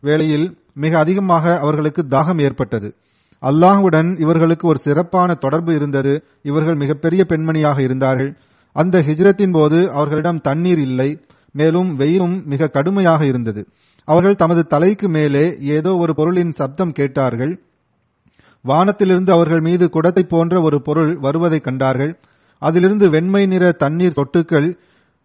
[0.00, 2.94] வேளையில் மிக அதிகமாக அவர்களுக்கு தாகம் ஏற்பட்டது.
[3.42, 6.24] அல்லாஹுடன் இவர்களுக்கு ஒரு சிறப்பான தொடர்பு இருந்தது.
[6.42, 8.36] இவர்கள் மிகப்பெரிய பெண்மணியாக இருந்தார்கள்.
[8.76, 11.24] அந்த ஹிஜ்ரத்தின் போது அவர்களிடம் தண்ணீர் இல்லை.
[11.52, 13.66] மேலும் வெயிலும் மிக கடுமையாக இருந்தது.
[14.04, 17.52] அவர்கள் தமது தலைக்கு மேலே ஏதோ ஒரு பொருளின் சப்தம் கேட்டார்கள்.
[18.62, 22.18] வானத்திலிருந்து அவர்கள் மீது குடத்தை போன்ற ஒரு பொருள் வருவதை கண்டார்கள்.
[22.58, 24.68] அதிலிருந்து வெண்மை நிற தண்ணீர் தொட்டுக்கள்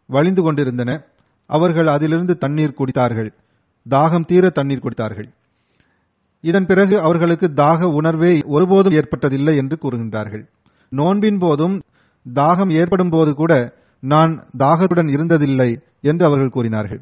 [0.09, 1.03] வழிந்து கொண்டிருந்தன.
[1.45, 3.29] அவர்கள் அதிலிருந்து தண்ணீர் குடித்தார்கள்.
[3.89, 5.29] தாகம் தீர தண்ணீர் குடித்தார்கள்.
[6.43, 10.43] இதன் பிறகு அவர்களுக்கு தாக உணர்வே ஒருபோதும் ஏற்பட்டதில்லை என்று கூறுகின்றார்கள்.
[10.89, 11.81] நோன்பின் போதும்
[12.33, 13.53] தாகம் ஏற்படும் போது கூட
[13.99, 15.69] நான் தாகத்துடன் இருந்ததில்லை
[16.01, 17.01] என்று அவர்கள் கூறினார்கள்.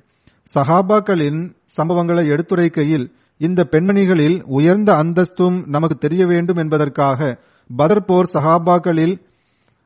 [0.55, 1.39] சஹாபாக்களின்
[1.77, 3.05] சம்பவங்களை எடுத்துரைக்கையில்
[3.37, 9.15] இந்த பெண்மணிகளில் உயர்ந்த அந்தஸ்தும் நமக்கு தெரிய வேண்டும் என்பதற்காக பதர் போர் சஹாபாக்களில்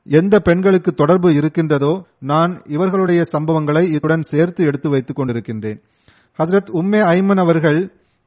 [0.03, 5.79] எந்த பெண்களுக்கு தொடர்பு இருக்கின்றதோ நான் இவர்களுடைய சம்பவங்களை இதுடன் சேர்த்து எடுத்து வைத்துக் கொண்டிருக்கின்றேன்.
[6.39, 7.79] ஹசரத் உம்மே ஐமன் அவர்கள்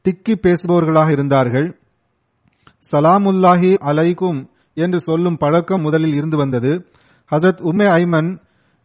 [0.09, 1.81] திக்கி பேசுபவர்களாக இருந்தார்கள்.
[2.93, 6.87] சலாமுல்லாஹி அலைக்கும் என்று சொல்லும் பழக்கம் முதலில் இருந்து வந்தது.
[7.31, 8.39] ஹசரத் உமே ஐமன்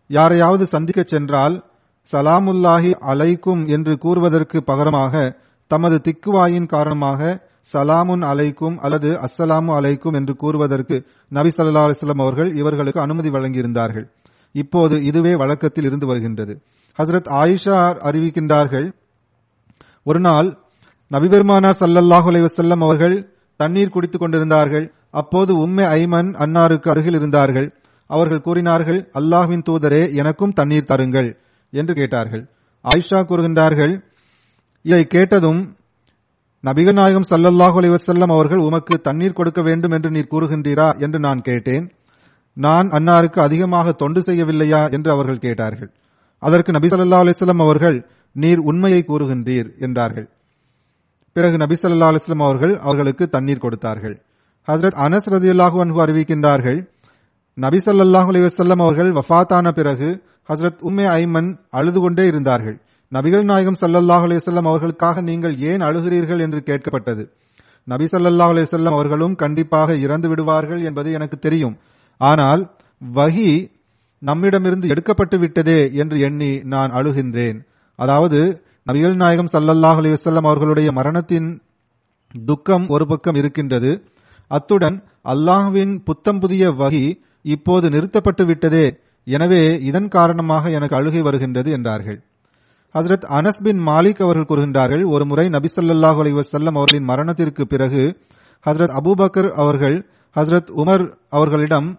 [0.07, 1.65] யாரையாவது சந்திக்க சென்றால்
[2.11, 11.05] சலாமுல்லாஹி அலைக்கும் என்று கூறுவதற்கு பகரமாக தமது திக்குவாயின் காரணமாக சலாமுன் அலைக்கும் அல்லது அஸ்ஸலாமு அலைக்கும் என்று கூறுவதற்கு
[11.29, 14.07] நபி சல்லா அலிஸ்லாம் அவர்கள் இவர்களுக்கு அனுமதி வழங்கியிருந்தார்கள்.
[14.51, 16.61] இப்போது இதுவே வழக்கத்தில் இருந்து வருகின்றது.
[16.99, 18.91] ஹசரத் ஆயிஷா அறிவிக்கின்றார்கள்
[20.03, 20.66] ஒரு நாள்
[21.11, 23.15] நபிபெருமானார் சல்லல்லாஹு அலைவசல்லம் அவர்கள்
[23.55, 24.85] தண்ணீர் குடித்துக் கொண்டிருந்தார்கள்.
[25.11, 27.67] அப்போது உம்மை ஐமன் அன்னாருக்கு அருகில் இருந்தார்கள்.
[28.09, 31.29] அவர்கள் கூறினார்கள் அல்லாஹ்வின் தூதரே எனக்கும் தண்ணீர் தருங்கள்
[31.69, 32.43] என்று கேட்டார்கள்.
[32.85, 33.93] ஆயிஷா கூறுகின்றார்கள்
[34.81, 35.61] இதை கேட்டதும்
[36.63, 41.85] நபிகள் நாயகம் ஸல்லல்லாஹு அலைஹி அவர்கள் உமக்கு தண்ணீர் கொடுக்க வேண்டும் என்று நீர் கூறுகின்றீரா என்று நான் கேட்டேன்.
[42.53, 44.91] நான் அன்னாருக்கு அதிகமாக தொண்டு செய்யவில்லையா?
[44.91, 45.89] என்று அவர்கள் கேட்டார்கள்.
[46.39, 50.27] அதற்கு நபி சல்லா அலைஹி அவர்கள் நீர் உண்மையை கூறுகின்றீர் என்றார்கள்.
[51.37, 54.15] பிறகு நபி ஸல்லல்லாஹு அலைஹி அவர்கள் அவர்களுக்கு தண்ணீர் கொடுத்தார்கள்.
[54.67, 56.79] ஹசரத் அனஸ் ரதியல்லாஹு அன்ஹு அறிவிக்கின்றார்கள்
[57.57, 60.09] நபி ஸல்லல்லாஹு அலைஹி அவர்கள் வஃபாத்தான பிறகு
[60.49, 62.77] ஹசரத் உம்மே ஐமன் அழுது கொண்டே இருந்தார்கள்.
[63.11, 67.23] நபிகள் நாயகம் ஸல்லல்லாஹு அலிவசல்லம் அவர்களுக்காக நீங்கள் ஏன் அழுகிறீர்கள் என்று கேட்கப்பட்டது.
[67.87, 71.75] நபி ஸல்லல்லாஹு அவர்களும் கண்டிப்பாக இறந்து விடுவார்கள் என்பது எனக்கு தெரியும்.
[72.21, 72.61] ஆனால்
[73.01, 73.51] வஹி
[74.21, 77.57] நம்மிடமிருந்து எடுக்கப்பட்டு விட்டதே என்று எண்ணி நான் அழுகின்றேன்.
[77.99, 78.39] அதாவது
[78.87, 81.47] நபிகள் நாயகம் சல்லல்லாஹ் அலைஹி வஸல்லம் அவர்களுடைய மரணத்தின்
[82.35, 83.91] துக்கம் ஒரு பக்கம் இருக்கின்றது.
[84.51, 84.97] அத்துடன்
[85.33, 87.05] அல்லாஹ்வின் புத்தம் புதிய வகி
[87.45, 88.85] இப்போது நிறுத்தப்பட்டு விட்டதே.
[89.27, 92.19] எனவே இதன் காரணமாக எனக்கு அழுகை வருகின்றது என்றார்கள்.
[92.95, 96.35] ஹசரத் அனஸ் பின் மாலிக் அவர்கள் கூறுகின்றார்கள் ஒரு முறை நபி ஸல்லல்லாஹு அலைஹி
[96.75, 98.03] அவர்களின் மரணத்திற்கு பிறகு
[98.65, 99.97] ஹசரத் அபூபக்கர் அவர்கள்
[100.35, 101.89] ஹசரத் உமர் அவர்களிடம்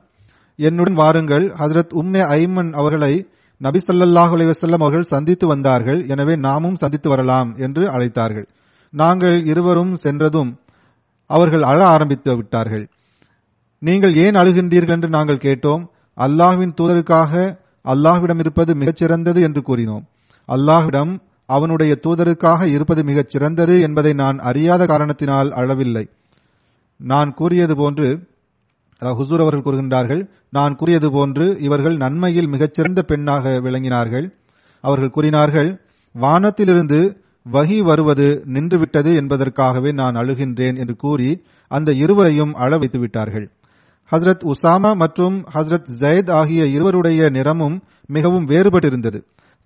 [0.58, 3.12] என்னுடன் வாருங்கள் ஹசரத் உம்மே ஐமன் அவர்களை
[3.60, 6.00] நபி சல்லாஹ் அலைஹி அவர்கள் சந்தித்து வந்தார்கள்.
[6.08, 8.46] எனவே நாமும் சந்தித்து வரலாம் என்று அழைத்தார்கள்.
[8.92, 10.50] நாங்கள் இருவரும் சென்றதும்
[11.30, 12.84] அவர்கள் அழ ஆரம்பித்து விட்டார்கள்.
[13.82, 15.82] நீங்கள் ஏன் அழுகின்றீர்கள் என்று நாங்கள் கேட்டோம்.
[16.18, 17.32] அல்லாஹ்வின் தூதருக்காக
[17.84, 20.04] அல்லாஹ்விடம் இருப்பது மிகச்சிறந்தது என்று கூறினோம்.
[20.48, 21.12] அல்லாஹ்விடம்
[21.48, 26.04] அவனுடைய தூதருக்காக இருப்பது மிகச் சிறந்தது என்பதை நான் அறியாத காரணத்தினால் அழவில்லை.
[27.00, 28.08] நான் கூறியது போன்று
[29.00, 34.26] அதாவது ஹுசூர் அவர்கள் கூறுகின்றார்கள் நான் கூறியது போன்று இவர்கள் நன்மையில் மிகச்சிறந்த பெண்ணாக விளங்கினார்கள்.
[34.80, 35.70] அவர்கள் கூறினார்கள்
[36.14, 37.00] வானத்திலிருந்து
[37.52, 43.46] வகி வருவது நின்றுவிட்டது என்பதற்காகவே நான் அழுகின்றேன் என்று கூறி அந்த இருவரையும் அழ வைத்து விட்டார்கள்.
[44.12, 49.20] ஹஸ்ரத் உசாமா மற்றும் ஹஸ்ரத் ஜயத் ஆகிய இருவருடைய நிறமும் மிகவும் வேறுபட்டிருந்தது.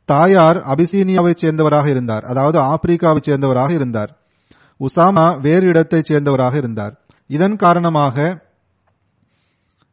[0.05, 4.11] தாயார் அபிசீனியாவைச் சேர்ந்தவராக இருந்தார் அதாவது ஆப்பிரிக்காவைச் சேர்ந்தவராக இருந்தார்.
[4.81, 6.95] உசாமா வேறு இடத்தைச் சேர்ந்தவராக இருந்தார்.
[7.27, 8.51] இதன் காரணமாக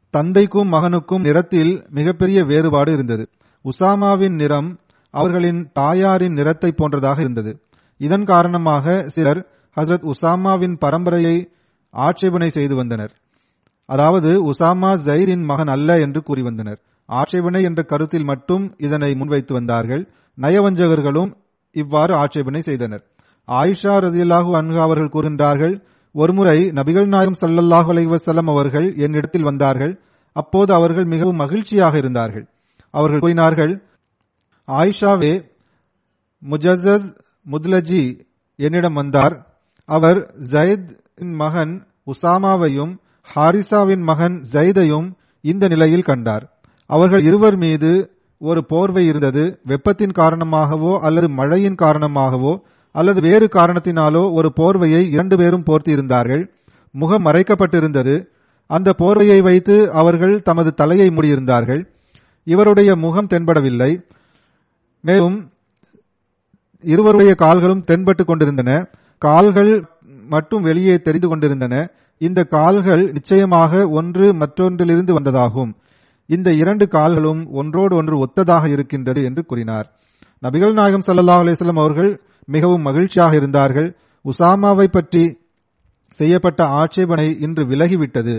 [0.10, 3.30] தந்தைக்கும் மகனுக்கும் நிறத்தில் மிகப்பெரிய வேறுபாடு இருந்தது.
[3.66, 4.80] உசாமாவின் நிறம்
[5.14, 7.52] அவர்களின் தாயாரின் நிறத்தை போன்றதாக இருந்தது.
[7.98, 9.42] இதன் காரணமாக சிலர்
[9.78, 11.52] ஹசரத் உசாமாவின் பரம்பரையை
[11.90, 13.14] ஆட்சேபனை செய்து வந்தனர்.
[13.86, 16.80] அதாவது உசாமா ஜைரின் மகன் அல்ல என்று கூறி வந்தனர்.
[17.06, 20.04] ஆட்சேபனை என்ற கருத்தில் மட்டும் இதனை முன்வைத்து வந்தார்கள்.
[20.38, 21.32] நயவஞ்சகர்களும்
[21.72, 23.04] இவ்வாறு ஆட்சேபனை செய்தனர்.
[23.48, 25.82] ஆயிஷா ரதியல்லாஹு அன்ஹா அவர்கள் கூறுகின்றார்கள்
[26.16, 29.94] ஒருமுறை நபிகள் நாயகம் சல்லல்லாஹு அலைவசல்லம் அவர்கள் என்னிடத்தில் வந்தார்கள்.
[30.36, 32.46] அப்போது அவர்கள் மிகவும் மகிழ்ச்சியாக இருந்தார்கள்.
[32.94, 33.74] அவர்கள் கூறினார்கள்
[34.68, 35.34] ஆயிஷாவே
[36.50, 37.08] முஜஸஸ்
[37.52, 38.20] முத்லஜி
[38.56, 39.36] என்னிடம் வந்தார்.
[39.86, 42.94] அவர் ஜயத் மகன் உசாமாவையும்
[43.36, 45.08] ஹாரிசாவின் மகன் ஜைதையும்
[45.42, 46.46] இந்த நிலையில் கண்டார்.
[46.86, 47.92] அவர்கள் இருவர் மீது
[48.38, 49.60] ஒரு போர்வை இருந்தது.
[49.64, 52.54] வெப்பத்தின் காரணமாகவோ அல்லது மழையின் காரணமாகவோ
[52.92, 56.50] அல்லது வேறு காரணத்தினாலோ ஒரு போர்வையை இரண்டு பேரும் போர்த்தியிருந்தார்கள்.
[56.92, 58.26] முகம் மறைக்கப்பட்டிருந்தது.
[58.68, 61.86] அந்த போர்வையை வைத்து அவர்கள் தமது தலையை மூடியிருந்தார்கள்.
[62.44, 64.02] இவருடைய முகம் தென்படவில்லை.
[65.02, 65.52] மேலும்
[66.82, 68.88] இருவருடைய கால்களும் தென்பட்டுக் கொண்டிருந்தன.
[69.18, 69.86] கால்கள்
[70.28, 71.90] மட்டும் வெளியே தெரிந்து கொண்டிருந்தன.
[72.18, 75.74] இந்த கால்கள் நிச்சயமாக ஒன்று மற்றொன்றிலிருந்து வந்ததாகும்.
[76.26, 79.92] இந்த இரண்டு கால்களும் ஒன்றோடு ஒன்று ஒத்ததாக இருக்கின்றது என்று கூறினார்.
[80.42, 82.22] நபிகள் நாயகம் சல்லா அலிஸ்லாம் அவர்கள்
[82.56, 83.90] மிகவும் மகிழ்ச்சியாக இருந்தார்கள்.
[84.26, 85.24] உசாமாவை பற்றி
[86.20, 88.36] செய்யப்பட்ட ஆட்சேபனை இன்று விலகிவிட்டது.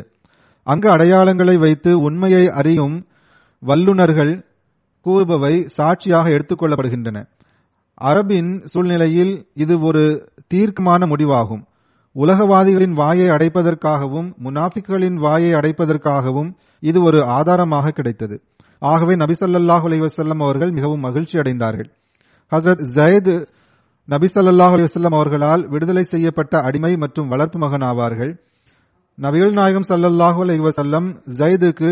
[0.67, 2.97] அங்கு அடையாளங்களை வைத்து உண்மையை அறியும்
[3.63, 4.33] வல்லுனர்கள்
[5.07, 7.19] கூறுபவை சாட்சியாக எடுத்துக்கொள்ளப்படுகின்றன
[8.09, 10.05] அரபின் சூழ்நிலையில் இது ஒரு
[10.47, 11.63] தீர்க்கமான முடிவாகும்.
[12.17, 16.51] உலகவாதிகளின் வாயை அடைப்பதற்காகவும் முனாஃபிக்களின் வாயை அடைப்பதற்காகவும்
[16.91, 18.37] இது ஒரு ஆதாரமாக கிடைத்தது.
[18.83, 21.89] ஆகவே நபிசல்லாஹ் அலைவசல்லம் அவர்கள் மிகவும் மகிழ்ச்சி அடைந்தார்கள்
[22.53, 23.35] ஹசரத் ஜயது
[24.11, 28.33] நபி ஸல்லல்லாஹு அலைஹி அவர்களால் விடுதலை செய்யப்பட்ட அடிமை மற்றும் வளர்ப்பு மகன் ஆவார்கள்
[29.19, 31.09] நபிகள் நாயகம் சல்லல்லாஹு அலைஹி வஸல்லம்
[31.39, 31.91] ஜயதுக்கு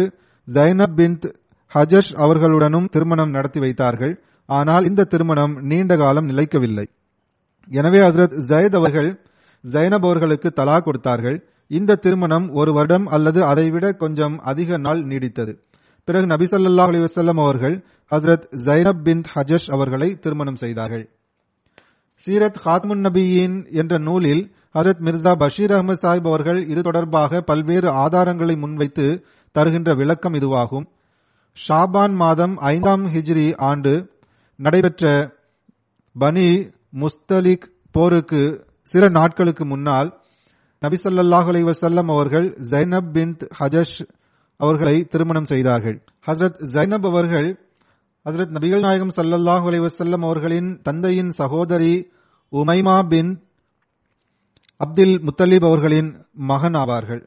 [0.48, 1.26] ஜைனப் பின்த்
[1.72, 4.14] ஹஜஷ் அவர்களுடனும் திருமணம் நடத்தி வைத்தார்கள்.
[4.48, 6.86] ஆனால் இந்த திருமணம் நீண்ட காலம் நிலைக்கவில்லை.
[7.68, 9.10] எனவே ஹசரத் ஜயத் அவர்கள்
[9.64, 11.38] ஜைனப் அவர்களுக்கு தலா கொடுத்தார்கள்.
[11.70, 15.54] இந்த திருமணம் ஒரு வருடம் அல்லது அதைவிட கொஞ்சம் அதிக நாள் நீடித்தது.
[16.04, 17.76] பிறகு நபி ஸல்லல்லாஹு அலைஹி அவர்கள்
[18.12, 21.06] ஹசரத் ஜைனப் பின் ஹஜஷ் அவர்களை திருமணம் செய்தார்கள்.
[22.26, 28.58] சீரத் ஹாத்முன் நபியின் என்ற நூலில் ஹசரத் மிர்சா பஷீர் அகமது சாஹிப் அவர்கள் இது தொடர்பாக பல்வேறு ஆதாரங்களை
[28.58, 30.86] முன்வைத்து தருகின்ற விளக்கம் இதுவாகும்.
[31.68, 34.10] ஷாபான் மாதம் ஐந்தாம் ஹிஜ்ரி ஆண்டு
[34.56, 35.34] நடைபெற்ற
[36.18, 40.20] பனி முஸ்தலிக் போருக்கு சில நாட்களுக்கு முன்னால்
[40.80, 44.08] நபிசல்லாஹ் அலைஹி வஸல்லம் அவர்கள் ஜைனப் பின் ஹஜஷ்
[44.56, 46.04] அவர்களை திருமணம் செய்தார்கள்.
[46.26, 47.67] ஹசரத் ஜைனப் அவர்கள்
[48.28, 52.10] ஹசரத் நபிகள் நாயகம் ஸல்லல்லாஹு அலைவசல்லம் அவர்களின் தந்தையின் சகோதரி
[52.52, 53.42] உமைமா பின்
[54.76, 57.22] அப்துல் முத்தலிப் அவர்களின் மகன் ஆவார்கள்.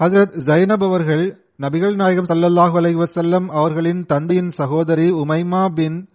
[0.00, 6.08] ஹசரத் ஜைனப் அவர்கள் நபிகள் நாயகம் சல்லல்லாஹு அலைவசல்லம் அவர்களின் தந்தையின் சகோதரி உமைமா பின்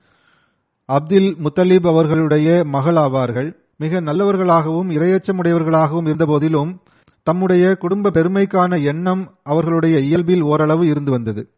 [0.85, 3.53] அப்துல் முத்தலிப் அவர்களுடைய மகள் ஆவார்கள்.
[3.77, 6.81] மிக நல்லவர்களாகவும் இரையச்சமுடையவர்களாகவும் இருந்தபோதிலும்
[7.23, 11.53] தம்முடைய குடும்ப பெருமைக்கான எண்ணம் அவர்களுடைய இயல்பில் ஓரளவு இருந்து வந்தது.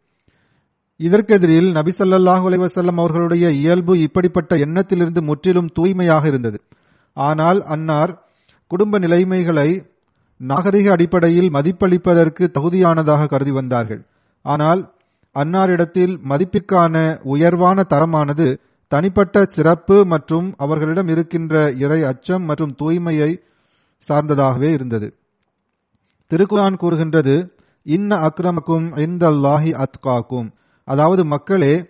[1.02, 6.60] இதற்கெதிரில் நபிசல்லாஹு அலைவசல்லம் அவர்களுடைய இயல்பு இப்படிப்பட்ட எண்ணத்திலிருந்து முற்றிலும் தூய்மையாக இருந்தது.
[7.18, 8.12] ஆனால் அன்னார்
[8.72, 9.70] குடும்ப நிலைமைகளை
[10.42, 14.02] நாகரிக அடிப்படையில் மதிப்பளிப்பதற்கு தகுதியானதாக கருதி வந்தார்கள்.
[14.46, 14.82] ஆனால்
[15.36, 16.96] அன்னாரிடத்தில் மதிப்பிற்கான
[17.34, 18.48] உயர்வான தரமானது
[18.92, 23.32] தனிப்பட்ட சிறப்பு மற்றும் அவர்களிடம் இருக்கின்ற இறை அச்சம் மற்றும் தூய்மையை
[24.02, 25.08] சார்ந்ததாகவே இருந்தது.
[26.32, 27.36] திருக்குரான் கூறுகின்றது
[27.86, 30.50] இன்ன அக்ரமக்கும் இந்தல்லாஹி அத்காக்கும்.
[30.84, 31.86] அதாவது மக்களே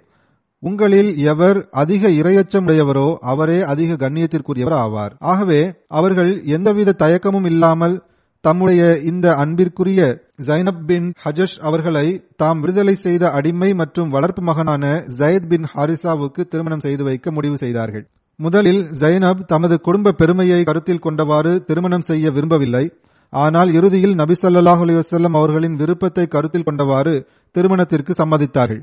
[0.59, 5.11] உங்களில் எவர் அதிக இரையச்சம் உடையவரோ அவரே அதிக கண்ணியத்திற்குரியவர் ஆவார்.
[5.19, 8.09] ஆகவே அவர்கள் எந்தவித தயக்கமும் இல்லாமல்
[8.41, 15.47] தம்முடைய இந்த அன்பிற்குரிய ஜைனப் பின் ஹஜஷ் அவர்களை தாம் விடுதலை செய்த அடிமை மற்றும் வளர்ப்பு மகனான ஜயத்
[15.47, 18.07] பின் ஹாரிசாவுக்கு திருமணம் செய்து வைக்க முடிவு செய்தார்கள்.
[18.35, 22.93] முதலில் ஜைனப் தமது குடும்ப பெருமையை கருத்தில் கொண்டவாறு திருமணம் செய்ய விரும்பவில்லை.
[23.33, 27.13] ஆனால் இறுதியில் நபி ஸல்லல்லாஹு அலைஹி அவர்களின் விருப்பத்தை கருத்தில் கொண்டவாறு
[27.55, 28.81] திருமணத்திற்கு சம்மதித்தார்கள்.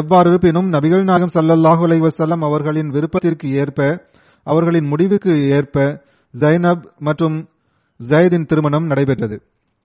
[0.00, 3.80] எவ்வாறு இருப்பினும் நபிகள் நாயகம் சல்லல்லாஹு அலைவசல்லம் அவர்களின் விருப்பத்திற்கு ஏற்ப
[4.46, 5.76] அவர்களின் முடிவுக்கு ஏற்ப
[6.34, 7.36] ஜைனப் மற்றும்
[8.00, 9.36] ஜயதின் திருமணம் நடைபெற்றது.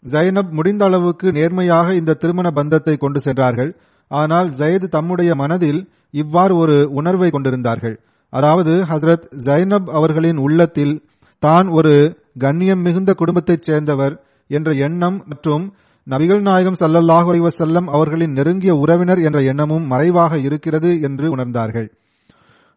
[0.05, 3.71] ஜைனப் முடிந்த அளவுக்கு நேர்மையாக இந்த திருமண பந்தத்தை கொண்டு சென்றார்கள்.
[4.11, 5.81] ஆனால் ஜயத் தம்முடைய மனதில்
[6.13, 7.95] இவ்வாறு ஒரு உணர்வை கொண்டிருந்தார்கள்.
[8.33, 10.95] அதாவது ஹசரத் ஜைனப் அவர்களின் உள்ளத்தில்
[11.43, 11.93] தான் ஒரு
[12.37, 14.15] கண்ணியம் மிகுந்த குடும்பத்தைச் சேர்ந்தவர்
[14.49, 15.65] என்ற எண்ணம் மற்றும்
[16.07, 21.87] நபிகள் நாயகம் ஸல்லல்லாஹு செல்லம் அவர்களின் நெருங்கிய உறவினர் என்ற எண்ணமும் மறைவாக இருக்கிறது என்று உணர்ந்தார்கள்.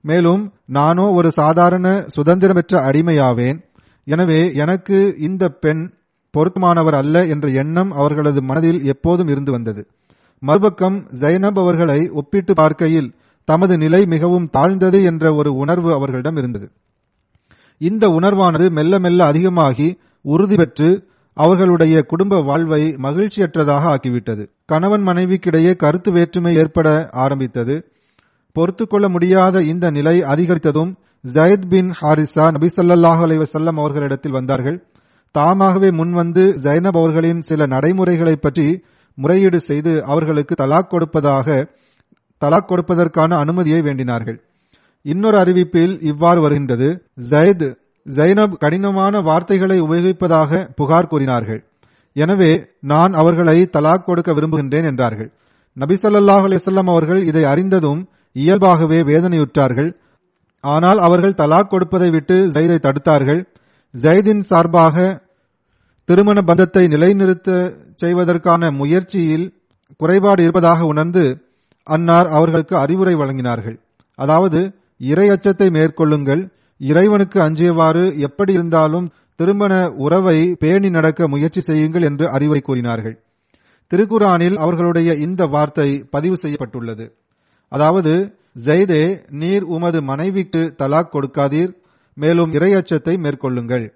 [0.05, 1.87] மேலும் நானோ ஒரு சாதாரண
[2.17, 3.59] சுதந்திரமற்ற அடிமையாவேன்.
[4.07, 5.83] எனவே எனக்கு இந்த பெண்
[6.35, 9.83] பொருத்தமானவர் அல்ல என்ற எண்ணம் அவர்களது மனதில் எப்போதும் இருந்து வந்தது.
[10.43, 13.11] மறுபக்கம் ஜைனப் அவர்களை ஒப்பிட்டு பார்க்கையில்
[13.49, 16.67] தமது நிலை மிகவும் தாழ்ந்தது என்ற ஒரு உணர்வு அவர்களிடம் இருந்தது.
[17.81, 20.89] இந்த உணர்வானது மெல்ல மெல்ல அதிகமாகி உறுதி பெற்று
[21.37, 24.47] அவர்களுடைய குடும்ப வாழ்வை மகிழ்ச்சியற்றதாக ஆக்கிவிட்டது.
[24.67, 27.93] கணவன் மனைவிக்கிடையே கருத்து வேற்றுமை ஏற்பட ஆரம்பித்தது.
[28.53, 30.95] பொறுத்துக்கொள்ள முடியாத இந்த நிலை அதிகரித்ததும்
[31.33, 34.79] ஜயத் பின் ஹாரிசா நபிசல்லாஹ் அலைவசல்லம் அவர்களிடத்தில் வந்தார்கள்.
[35.31, 41.49] தாமாகவே முன்வந்து ஜைனப் அவர்களின் சில நடைமுறைகளை பற்றி முறையீடு செய்து அவர்களுக்கு தலாக் கொடுப்பதாக
[42.45, 44.39] தலாக் கொடுப்பதற்கான அனுமதியை வேண்டினார்கள்.
[45.05, 46.89] இன்னொரு அறிவிப்பில் இவ்வாறு வருகின்றது.
[47.31, 47.67] ஜயத்
[48.07, 51.61] ஜைனப் கடினமான வார்த்தைகளை உபயோகிப்பதாக புகார் கூறினார்கள்.
[52.17, 55.31] எனவே நான் அவர்களை தலாக் கொடுக்க விரும்புகின்றேன் என்றார்கள்.
[55.77, 58.01] நபிசல்லாஹ் அலிசல்லாம் அவர்கள் இதை அறிந்ததும்
[58.37, 59.91] இயல்பாகவே வேதனையுற்றார்கள்.
[60.65, 63.41] ஆனால் அவர்கள் தலாக் கொடுப்பதை விட்டு ஜெயிதை தடுத்தார்கள்.
[63.95, 64.97] ஜெய்தின் சார்பாக
[66.05, 67.51] திருமண பந்தத்தை நிலைநிறுத்த
[67.95, 69.47] செய்வதற்கான முயற்சியில்
[69.97, 71.25] குறைபாடு இருப்பதாக உணர்ந்து
[71.87, 73.77] அன்னார் அவர்களுக்கு அறிவுரை வழங்கினார்கள்.
[74.19, 74.61] அதாவது
[75.01, 76.43] இறை அச்சத்தை மேற்கொள்ளுங்கள்.
[76.81, 79.73] இறைவனுக்கு அஞ்சியவாறு எப்படி இருந்தாலும் திருமண
[80.07, 83.17] உறவை பேணி நடக்க முயற்சி செய்யுங்கள் என்று அறிவுரை கூறினார்கள்.
[83.91, 87.07] திருக்குரானில் அவர்களுடைய இந்த வார்த்தை பதிவு செய்யப்பட்டுள்ளது.
[87.73, 88.13] அதாவது
[88.67, 91.73] ஜெய்தே நீர் உமது மனைவிக்கு தலாக் கொடுக்காதீர்.
[92.17, 93.87] மேலும் இறை அச்சத்தை மேற்கொள்ளுங்கள்.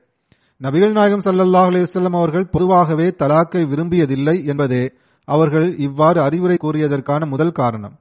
[0.60, 4.84] நபிகள் நாயகம் ஸல்லல்லாஹு அலைஹி அவர்கள் பொதுவாகவே தலாக்கை விரும்பியதில்லை என்பதே
[5.28, 7.94] அவர்கள் இவ்வாறு அறிவுரை கூறியதற்கான முதல் காரணம்.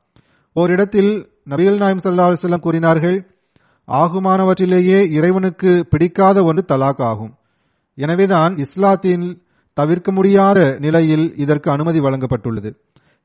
[0.55, 1.13] ஓரிடத்தில்
[1.49, 3.27] நபிகள் நாயம் சல்லா அலுவலம் கூறினார்கள்
[3.87, 7.33] ஆகுமானவற்றிலேயே இறைவனுக்கு பிடிக்காத ஒன்று தலாக் ஆகும்
[7.95, 9.41] எனவேதான் இஸ்லாத்தின்
[9.73, 12.75] தவிர்க்க முடியாத நிலையில் இதற்கு அனுமதி வழங்கப்பட்டுள்ளது.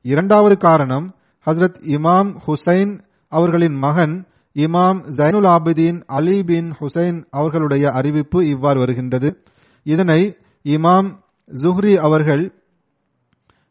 [0.01, 1.15] இரண்டாவது காரணம்
[1.45, 9.43] ஹஸ்ரத் இமாம் ஹுசைன் அவர்களின் மகன் இமாம் ஜைனுல் ஆபிதீன் அலி பின் ஹுசைன் அவர்களுடைய அறிவிப்பு இவ்வாறு வருகின்றது.
[9.83, 11.19] இதனை இமாம்
[11.61, 12.53] ஜுஹ்ரி அவர்கள்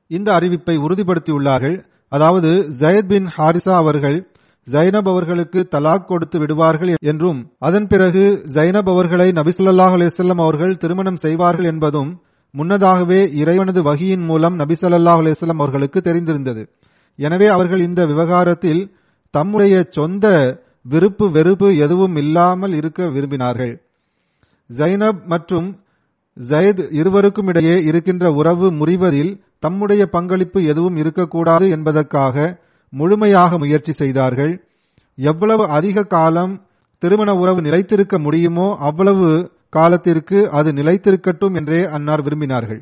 [0.07, 1.85] இந்த அறிவிப்பை உறுதிப்படுத்தியுள்ளார்கள்.
[2.09, 4.33] அதாவது ஜயத் பின் ஹாரிசா அவர்கள்
[4.73, 8.25] ஜைனப் அவர்களுக்கு தலாக் கொடுத்து விடுவார்கள் என்றும் அதன் பிறகு
[8.57, 12.11] ஜைனப் அவர்களை நபிசல்லாஹ் அலிசல்லம் அவர்கள் திருமணம் செய்வார்கள் என்பதும்
[12.55, 16.63] முன்னதாகவே இறைவனது வகியின் மூலம் நபிசல்லாஹ் அலிசல்லம் அவர்களுக்கு தெரிந்திருந்தது.
[17.19, 18.83] எனவே அவர்கள் இந்த விவகாரத்தில்
[19.35, 20.27] தம்முடைய சொந்த
[20.83, 23.75] விருப்பு வெறுப்பு எதுவும் இல்லாமல் இருக்க விரும்பினார்கள்.
[24.71, 25.69] ஜைனப் மற்றும்
[26.37, 32.35] ஜயத் இருவருக்கும் இடையே இருக்கின்ற உறவு முறிவதில் தம்முடைய பங்களிப்பு எதுவும் இருக்கக்கூடாது என்பதற்காக
[32.93, 34.53] முழுமையாக முயற்சி செய்தார்கள்.
[35.19, 36.67] எவ்வளவு அதிக காலம்
[36.99, 42.81] திருமண உறவு நிலைத்திருக்க முடியுமோ அவ்வளவு காலத்திற்கு அது நிலைத்திருக்கட்டும் என்றே அன்னார் விரும்பினார்கள்.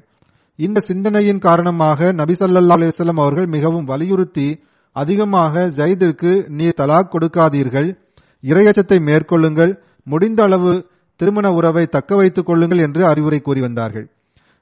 [0.59, 4.49] இந்த சிந்தனையின் காரணமாக நபிசல்லா ஸல்லல்லாஹு அவர்கள் மிகவும் வலியுறுத்தி
[4.93, 7.89] அதிகமாக ஜைதிற்கு நீர் தலாக் கொடுக்காதீர்கள்.
[8.45, 9.73] இரையச்சத்தை மேற்கொள்ளுங்கள்.
[10.03, 10.73] முடிந்த அளவு
[11.21, 14.07] திருமண உறவை தக்க வைத்துக் கொள்ளுங்கள் என்று அறிவுரை கூறி வந்தார்கள்.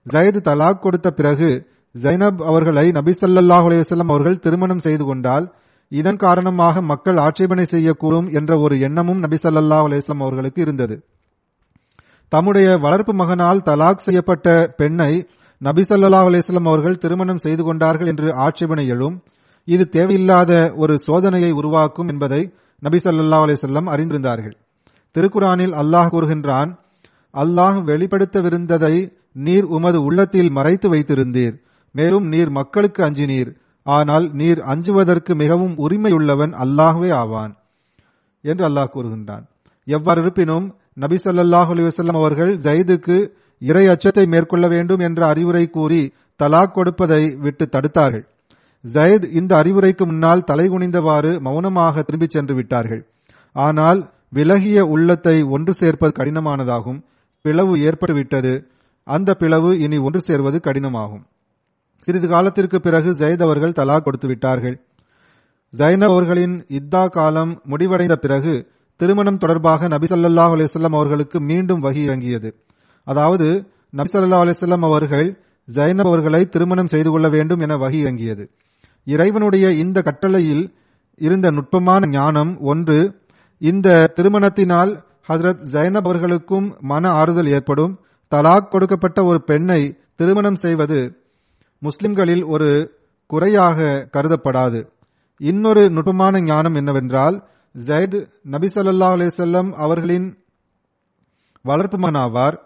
[0.06, 1.50] ஜயது தலாக் கொடுத்த பிறகு
[1.94, 5.44] ஜைனப் அவர்களை நபிசல்லாஹ் ஸல்லல்லாஹு அவர்கள் திருமணம் செய்து கொண்டால்
[5.92, 10.96] இதன் காரணமாக மக்கள் ஆட்சேபனை செய்யக்கூடும் என்ற ஒரு எண்ணமும் நபி ஸல்லல்லாஹு அவர்களுக்கு இருந்தது.
[12.32, 14.48] தம்முடைய வளர்ப்பு மகனால் தலாக் செய்யப்பட்ட
[14.80, 15.12] பெண்ணை
[15.60, 16.28] நபி ஸல்லல்லாஹு
[16.70, 19.16] அவர்கள் திருமணம் செய்து கொண்டார்கள் என்று ஆட்சேபனை எழும்.
[19.68, 22.42] இது தேவையில்லாத ஒரு சோதனையை உருவாக்கும் என்பதை
[22.82, 24.56] நபி ஸல்லல்லாஹு அலைஹி அறிந்திருந்தார்கள்.
[25.16, 26.70] திருக்குரானில் அல்லாஹ் கூறுகின்றான்
[27.34, 28.94] அல்லாஹ் வெளிப்படுத்தவிருந்ததை
[29.46, 31.54] நீர் உமது உள்ளத்தில் மறைத்து வைத்திருந்தீர்.
[31.94, 33.50] மேலும் நீர் மக்களுக்கு அஞ்சினீர்.
[33.86, 37.52] ஆனால் நீர் அஞ்சுவதற்கு மிகவும் உரிமையுள்ளவன் அல்லாஹ்வே ஆவான்
[38.44, 39.44] என்று அல்லாஹ் கூறுகின்றான்.
[39.86, 40.66] எவ்வாறு இருப்பினும்
[41.02, 43.16] நபி சல்லாஹ் அலைஹி அவர்கள் ஜைதுக்கு
[43.62, 46.02] இறை அச்சத்தை மேற்கொள்ள வேண்டும் என்ற அறிவுரை கூறி
[46.42, 48.24] தலாக் கொடுப்பதை விட்டு தடுத்தார்கள்.
[48.84, 53.02] ஜயத் இந்த அறிவுரைக்கு முன்னால் தலைகுனிந்தவாறு மௌனமாக திரும்பிச் சென்று விட்டார்கள்.
[53.56, 57.00] ஆனால் விலகிய உள்ளத்தை ஒன்று சேர்ப்பது கடினமானதாகும்.
[57.44, 58.54] பிளவு ஏற்பட்டுவிட்டது.
[59.06, 61.24] அந்த பிளவு இனி ஒன்று சேர்வது கடினமாகும்.
[62.04, 64.76] சிறிது காலத்திற்கு பிறகு ஜயத் அவர்கள் தலாக் கொடுத்து விட்டார்கள்.
[65.76, 72.50] ஜைனப் அவர்களின் இத்தா காலம் முடிவடைந்த பிறகு திருமணம் தொடர்பாக நபிசல்லா அலிசல்லாம் அவர்களுக்கு மீண்டும் வகி இறங்கியது.
[73.04, 75.42] அதாவது நபிசல்லா அலிசல்லாம் அவர்கள்
[75.74, 78.50] ஜைனப் அவர்களை திருமணம் செய்து கொள்ள வேண்டும் என வகி இறங்கியது.
[79.04, 80.74] இறைவனுடைய இந்த கட்டளையில்
[81.16, 82.98] இருந்த நுட்பமான ஞானம் ஒன்று
[83.58, 84.92] இந்த திருமணத்தினால்
[85.28, 88.00] ஹசரத் ஜைனப் அவர்களுக்கும் மன ஆறுதல் ஏற்படும்.
[88.34, 91.00] தலாக் கொடுக்கப்பட்ட ஒரு பெண்ணை திருமணம் செய்வது
[91.86, 92.68] முஸ்லிம்களில் ஒரு
[93.30, 94.80] குறையாக கருதப்படாது.
[95.40, 97.36] இன்னொரு நுட்பமான ஞானம் என்னவென்றால்
[97.74, 98.16] ஜைத்
[98.54, 100.26] நபி ஸல்லல்லாஹு அவர்களின்
[101.64, 102.56] வளர்ப்பு மகனாவார்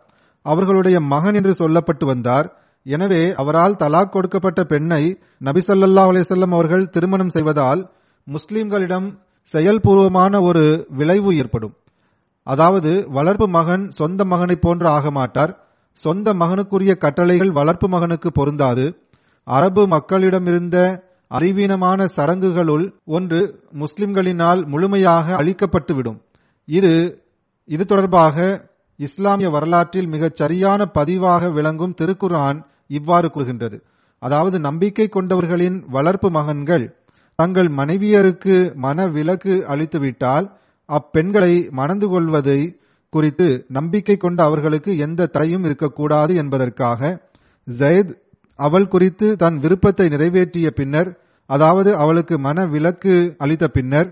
[0.46, 2.48] அவர்களுடைய மகன் என்று சொல்லப்பட்டு வந்தார்.
[2.86, 5.02] எனவே அவரால் தலாக் கொடுக்கப்பட்ட பெண்ணை
[5.48, 7.82] நபி ஸல்லல்லாஹு அவர்கள் திருமணம் செய்வதால்
[8.26, 9.08] முஸ்லிம்களிடம்
[9.48, 10.64] செயல்பூர்வமான ஒரு
[10.98, 11.74] விளைவு ஏற்படும்.
[12.46, 15.52] அதாவது வளர்ப்பு மகன் சொந்த மகனைப் போன்று ஆக மாட்டார்.
[15.98, 18.84] சொந்த மகனுக்குரிய கட்டளைகள் வளர்ப்பு மகனுக்கு பொருந்தாது.
[19.48, 20.76] அரபு மக்களிடமிருந்த
[21.30, 22.84] அறிவீனமான சடங்குகளுள்
[23.16, 23.40] ஒன்று
[23.80, 26.18] முஸ்லிம்களினால் முழுமையாக அழிக்கப்பட்டுவிடும்.
[26.68, 26.92] இது
[27.68, 28.36] இது தொடர்பாக
[29.00, 32.58] இஸ்லாமிய வரலாற்றில் மிகச் சரியான பதிவாக விளங்கும் திருக்குர்ஆன்
[32.90, 33.76] இவ்வாறு கூறுகின்றது.
[34.22, 36.86] அதாவது நம்பிக்கை கொண்டவர்களின் வளர்ப்பு மகன்கள்
[37.38, 40.46] தங்கள் மனைவியருக்கு மன விலக்கு அளித்துவிட்டால்
[40.88, 42.60] அப்பெண்களை மணந்து கொள்வதை
[43.12, 47.00] குறித்து நம்பிக்கை கொண்ட அவர்களுக்கு எந்த தடையும் இருக்கக்கூடாது என்பதற்காக
[47.66, 48.12] ஜயத்
[48.58, 51.10] அவள் குறித்து தன் விருப்பத்தை நிறைவேற்றிய பின்னர்
[51.50, 54.08] அதாவது அவளுக்கு மன விலக்கு அளித்த பின்னர்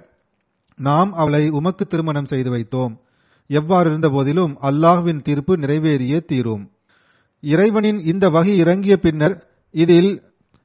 [0.79, 2.95] நாம் அவளை உமக்கு திருமணம் செய்து வைத்தோம்.
[3.51, 6.65] எவ்வாறு இருந்த போதிலும் அல்லாஹ்வின் தீர்ப்பு நிறைவேறியே தீரும்.
[7.43, 9.37] இறைவனின் இந்த வகை இறங்கிய பின்னர்
[9.75, 10.11] இதில்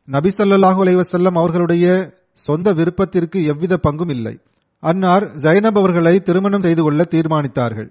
[0.08, 1.86] நபிசல்லாஹு அலைவசல்லம் அவர்களுடைய
[2.34, 4.36] சொந்த விருப்பத்திற்கு எவ்வித பங்கும் இல்லை.
[4.84, 7.90] அன்னார் ஜைனப் அவர்களை திருமணம் செய்து கொள்ள தீர்மானித்தார்கள்.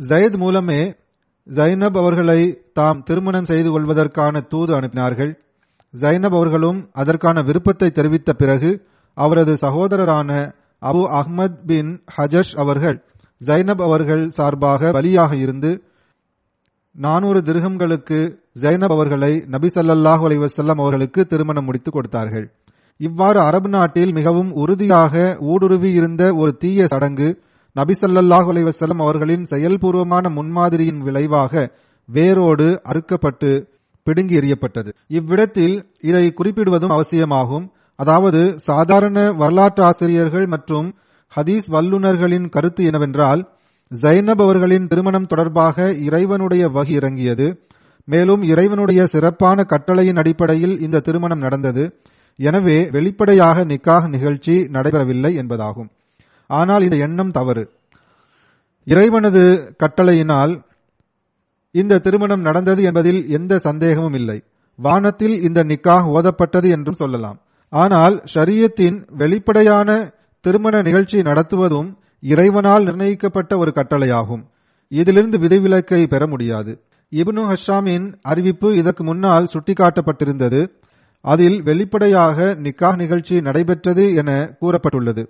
[0.00, 0.80] ஜயத் மூலமே
[1.46, 2.40] ஜைனப் அவர்களை
[2.72, 5.32] தாம் திருமணம் செய்து கொள்வதற்கான தூது அனுப்பினார்கள்.
[5.94, 8.70] ஜைனப் அவர்களும் அதற்கான விருப்பத்தை தெரிவித்த பிறகு
[9.16, 10.30] அவரது சகோதரரான
[10.82, 12.98] அபு அஹ்மத் பின் ஹஜஷ் அவர்கள்
[13.40, 15.70] ஜைனப் அவர்கள் சார்பாக பலியாக இருந்து
[16.96, 18.18] நானூறு திருகங்களுக்கு
[18.60, 22.46] ஜைனப் அவர்களை நபி ஸல்லல்லாஹு அலைஹி அவர்களுக்கு திருமணம் முடித்து கொடுத்தார்கள்.
[23.00, 25.14] இவ்வாறு அரபு நாட்டில் மிகவும் உறுதியாக
[25.52, 27.28] ஊடுருவி இருந்த ஒரு தீய சடங்கு
[27.76, 31.72] நபிசல்லாஹ் ஸல்லல்லாஹு அவர்களின் செயல்பூர்வமான முன்மாதிரியின் விளைவாக
[32.08, 33.50] வேரோடு அறுக்கப்பட்டு
[34.06, 34.90] பிடுங்கி எறியப்பட்டது.
[35.08, 37.66] இவ்விடத்தில் இதை குறிப்பிடுவதும் அவசியமாகும்.
[37.96, 40.88] அதாவது சாதாரண வரலாற்று ஆசிரியர்கள் மற்றும்
[41.36, 43.42] ஹதீஸ் வல்லுநர்களின் கருத்து என்னவென்றால்
[44.02, 47.46] ஜைனப் அவர்களின் திருமணம் தொடர்பாக இறைவனுடைய வகி இறங்கியது.
[48.04, 51.84] மேலும் இறைவனுடைய சிறப்பான கட்டளையின் அடிப்படையில் இந்த திருமணம் நடந்தது.
[52.36, 55.90] எனவே வெளிப்படையாக நிக்காக நிகழ்ச்சி நடைபெறவில்லை என்பதாகும்.
[56.60, 57.64] ஆனால் இந்த எண்ணம் தவறு.
[58.86, 59.42] இறைவனது
[59.82, 60.54] கட்டளையினால்
[61.74, 64.38] இந்த திருமணம் நடந்தது என்பதில் எந்த சந்தேகமும் இல்லை.
[64.78, 67.38] வானத்தில் இந்த நிக்காஹ் ஓதப்பட்டது என்றும் சொல்லலாம்.
[67.72, 69.90] ஆனால் ஷரியத்தின் வெளிப்படையான
[70.44, 71.90] திருமண நிகழ்ச்சி நடத்துவதும்
[72.22, 74.42] இறைவனால் நிர்ணயிக்கப்பட்ட ஒரு கட்டளையாகும்.
[74.92, 76.72] இதிலிருந்து விதிவிலக்கை பெற முடியாது.
[77.12, 80.60] இப்னு ஹஷாமின் அறிவிப்பு இதற்கு முன்னால் சுட்டிக்காட்டப்பட்டிருந்தது.
[81.24, 84.30] அதில் வெளிப்படையாக நிக்காஹ் நிகழ்ச்சி நடைபெற்றது என
[84.60, 85.24] கூறப்பட்டுள்ளது.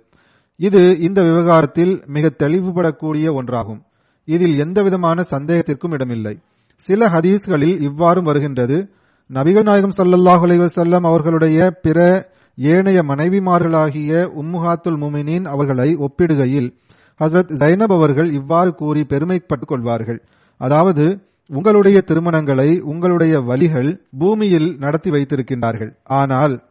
[0.55, 3.81] இது இந்த விவகாரத்தில் மிக தெளிவுபடக்கூடிய ஒன்றாகும்.
[4.25, 6.39] இதில் எந்தவிதமான சந்தேகத்திற்கும் இடமில்லை.
[6.75, 8.89] சில ஹதீஸ்களில் இவ்வாறும் வருகின்றது.
[9.33, 16.73] நபிகள் நாயகம் ஸல்லல்லாஹு அலைவசல்லம் அவர்களுடைய பிற ஏனைய மனைவிமார்களாகிய உம்முஹாத்துல் முமினின் அவர்களை ஒப்பிடுகையில்
[17.19, 20.23] ஹசரத் ஜைனப் அவர்கள் இவ்வாறு கூறி பெருமைப்பட்டுக் கொள்வார்கள்.
[20.57, 25.95] அதாவது உங்களுடைய திருமணங்களை உங்களுடைய வலிகள் பூமியில் நடத்தி வைத்திருக்கின்றார்கள்.
[26.03, 26.63] ஆனால்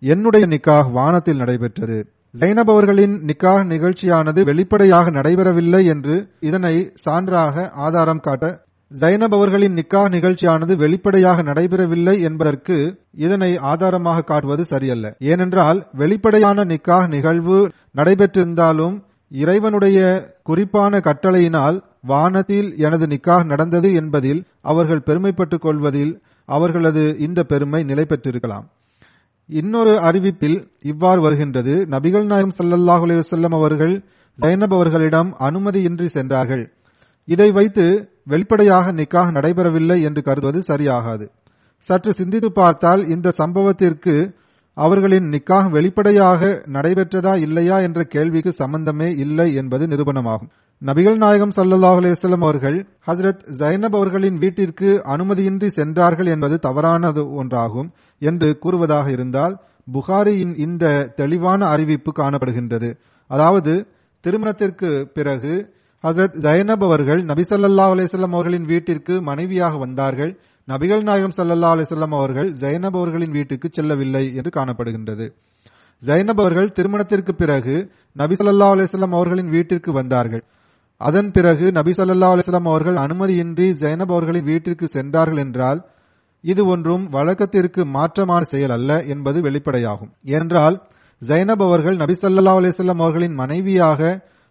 [0.00, 2.13] என்னுடைய நிக்காஹ் வானத்தில் நடைபெற்றது.
[2.34, 6.74] ஜைனப் அவர்களின் நிக்காக நிகழ்ச்சியானது வெளிப்படையாக நடைபெறவில்லை என்று இதனை
[7.04, 8.46] சான்றாக ஆதாரம் காட்ட
[8.90, 12.76] ஜைனப் அவர்களின் நிக்காக நிகழ்ச்சியானது வெளிப்படையாக நடைபெறவில்லை என்பதற்கு
[13.16, 15.06] இதனை ஆதாரமாக காட்டுவது சரியல்ல.
[15.22, 17.58] ஏனென்றால் வெளிப்படையான நிக்காக நிகழ்வு
[17.96, 18.96] நடைபெற்றிருந்தாலும்
[19.32, 19.98] இறைவனுடைய
[20.42, 26.12] குறிப்பான கட்டளையினால் வானத்தில் எனது நிக்காக நடந்தது என்பதில் அவர்கள் பெருமைப்பட்டுக் கொள்வதில்
[26.48, 28.66] அவர்களது இந்த பெருமை நிலை பெற்றிருக்கலாம்
[29.46, 31.86] இன்னொரு அறிவிப்பில் இவ்வாறு வருகின்றது.
[31.90, 34.04] நபிகள் நாயகம் ஸல்லல்லாஹு அலைஹி அவர்கள்
[34.38, 36.72] ஜைனப் அவர்களிடம் அனுமதியின்றி சென்றார்கள்.
[37.24, 41.28] இதை வைத்து வெளிப்படையாக நிக்காஹ் நடைபெறவில்லை என்று கருதுவது சரியாகாது.
[41.78, 44.34] சற்று சிந்தித்து பார்த்தால் இந்த சம்பவத்திற்கு
[44.74, 50.50] அவர்களின் நிக்காக வெளிப்படையாக நடைபெற்றதா இல்லையா என்ற கேள்விக்கு சம்பந்தமே இல்லை என்பது நிரூபணமாகும்.
[50.82, 57.90] நபிகள் நாயகம் சல்லாஹ் அலைஹி அவர்கள் ஹசரத் ஜைனப் அவர்களின் வீட்டிற்கு அனுமதியின்றி சென்றார்கள் என்பது தவறானது ஒன்றாகும்.
[58.30, 59.54] என்று கூறுவதாக இருந்தால்
[59.88, 60.84] புகாரியின் இந்த
[61.20, 62.90] தெளிவான அறிவிப்பு காணப்படுகின்றது.
[63.30, 63.72] அதாவது
[64.24, 65.54] திருமணத்திற்கு பிறகு
[66.04, 67.92] ஹசரத் ஜைனப் அவர்கள் நபி ஸல்லல்லாஹு
[68.28, 70.32] அவர்களின் வீட்டிற்கு மனைவியாக வந்தார்கள்.
[70.68, 75.26] நபிகள் நாயகம் சல்லா அலிசல்லாம் அவர்கள் ஜைனப் அவர்களின் வீட்டுக்கு செல்லவில்லை என்று காணப்படுகின்றது.
[76.02, 77.74] ஜைனப் அவர்கள் திருமணத்திற்கு பிறகு
[78.16, 80.44] நபி ஸல்லல்லாஹு அலைஹி அவர்களின் வீட்டிற்கு வந்தார்கள்.
[81.00, 85.80] அதன் பிறகு நபி சல்லா அலிஸ்லாம் அவர்கள் அனுமதியின்றி ஜைனப் அவர்களின் வீட்டிற்கு சென்றார்கள் என்றால்
[86.44, 90.12] இது ஒன்றும் வழக்கத்திற்கு மாற்றமான செயல் அல்ல என்பது வெளிப்படையாகும்.
[90.24, 90.76] ஏனென்றால்
[91.22, 94.00] ஜைனப் அவர்கள் நபிசல்லா அலிசல்லாம் அவர்களின் மனைவியாக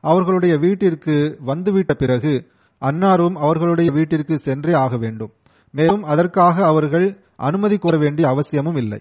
[0.04, 2.34] அவர்களுடைய வீட்டிற்கு வந்துவிட்ட பிறகு
[2.82, 5.32] அன்னாரும் அவர்களுடைய வீட்டிற்கு சென்றே ஆக வேண்டும்.
[5.72, 9.00] மேலும் அதற்காக அவர்கள் அனுமதி கோர வேண்டிய அவசியமும் இல்லை.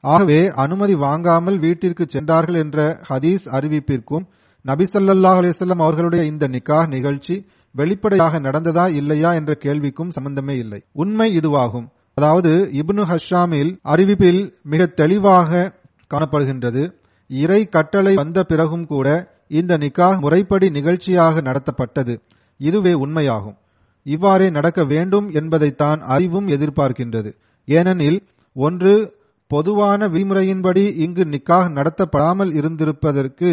[0.00, 4.24] ஆகவே அனுமதி வாங்காமல் வீட்டிற்கு சென்றார்கள் என்ற ஹதீஸ் அறிவிப்பிற்கும்
[4.64, 10.80] நபிசல்லாஹ் அலிசல்லாம் அவர்களுடைய இந்த நிக்காஹ் நிகழ்ச்சி வெளிப்படையாக நடந்ததா இல்லையா என்ற கேள்விக்கும் சம்பந்தமே இல்லை.
[10.92, 11.88] உண்மை இதுவாகும்.
[12.14, 15.72] அதாவது இப்னு ஹஷாமில் அறிவிப்பில் மிக தெளிவாக
[16.14, 16.92] காணப்படுகின்றது.
[17.28, 19.06] இறை கட்டளை வந்த பிறகும் கூட
[19.48, 22.14] இந்த நிக்காஹ் முறைப்படி நிகழ்ச்சியாக நடத்தப்பட்டது.
[22.60, 23.56] இதுவே உண்மையாகும்.
[24.02, 27.30] இவ்வாறே நடக்க வேண்டும் என்பதைத்தான் அறிவும் எதிர்பார்க்கின்றது.
[27.68, 33.50] ஏனெனில் ஒன்று பொதுவான விதிமுறையின்படி இங்கு நிக்காக நடத்தப்படாமல் இருந்திருப்பதற்கு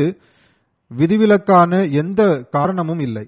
[0.91, 3.25] விதிவிலக்கான எந்த காரணமும் இல்லை.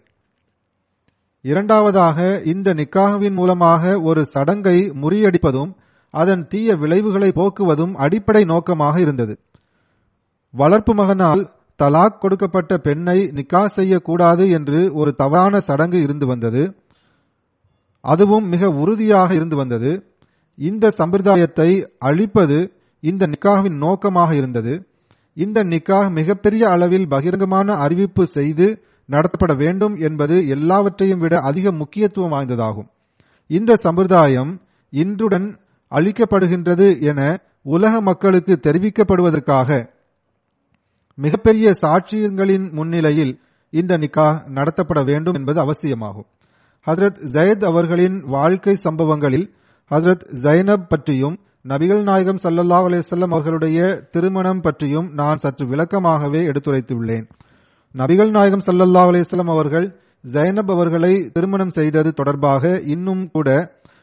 [1.46, 5.72] இரண்டாவதாக இந்த நிக்காஹ்வின் மூலமாக ஒரு சடங்கை முறியடிப்பதும்
[6.14, 9.34] அதன் தீய விளைவுகளை போக்குவதும் அடிப்படை நோக்கமாக இருந்தது.
[10.54, 11.42] வளர்ப்பு மகனால்
[11.80, 16.64] தலாக் கொடுக்கப்பட்ட பெண்ணை நிக்கா செய்யக்கூடாது என்று ஒரு தவறான சடங்கு இருந்து வந்தது.
[18.02, 19.92] அதுவும் மிக உறுதியாக இருந்து வந்தது.
[20.58, 21.70] இந்த சம்பிரதாயத்தை
[22.00, 22.60] அழிப்பது
[23.04, 24.74] இந்த நிக்காவின் நோக்கமாக இருந்தது.
[25.34, 28.68] இந்த நிக்காஹ் மிகப்பெரிய அளவில் பகிரங்கமான அறிவிப்பு செய்து
[29.12, 32.90] நடத்தப்பட வேண்டும் என்பது எல்லாவற்றையும் விட அதிக முக்கியத்துவம் வாய்ந்ததாகும்.
[33.48, 35.60] இந்த சம்பிரதாயம் இன்றுடன்
[35.92, 39.88] அளிக்கப்படுகின்றது என உலக மக்களுக்கு தெரிவிக்கப்படுவதற்காக
[41.16, 43.40] மிகப்பெரிய சாட்சியங்களின் முன்னிலையில்
[43.70, 46.26] இந்த நிக்கா நடத்தப்பட வேண்டும் என்பது அவசியமாகும்.
[46.86, 49.54] ஹசரத் ஜயத் அவர்களின் வாழ்க்கை சம்பவங்களில்
[49.90, 57.30] ஹசரத் ஜைனப் பற்றியும் நபிகள் நாயகம் சல்லல்லா அலிசல்லம் அவர்களுடைய திருமணம் பற்றியும் நான் சற்று விளக்கமாகவே எடுத்துரைத்துள்ளேன்.
[57.96, 60.00] நபிகள் நாயகம் சல்லல்லா அலிஸ்லாம் அவர்கள்
[60.34, 63.50] ஜைனப் அவர்களை திருமணம் செய்தது தொடர்பாக இன்னும் கூட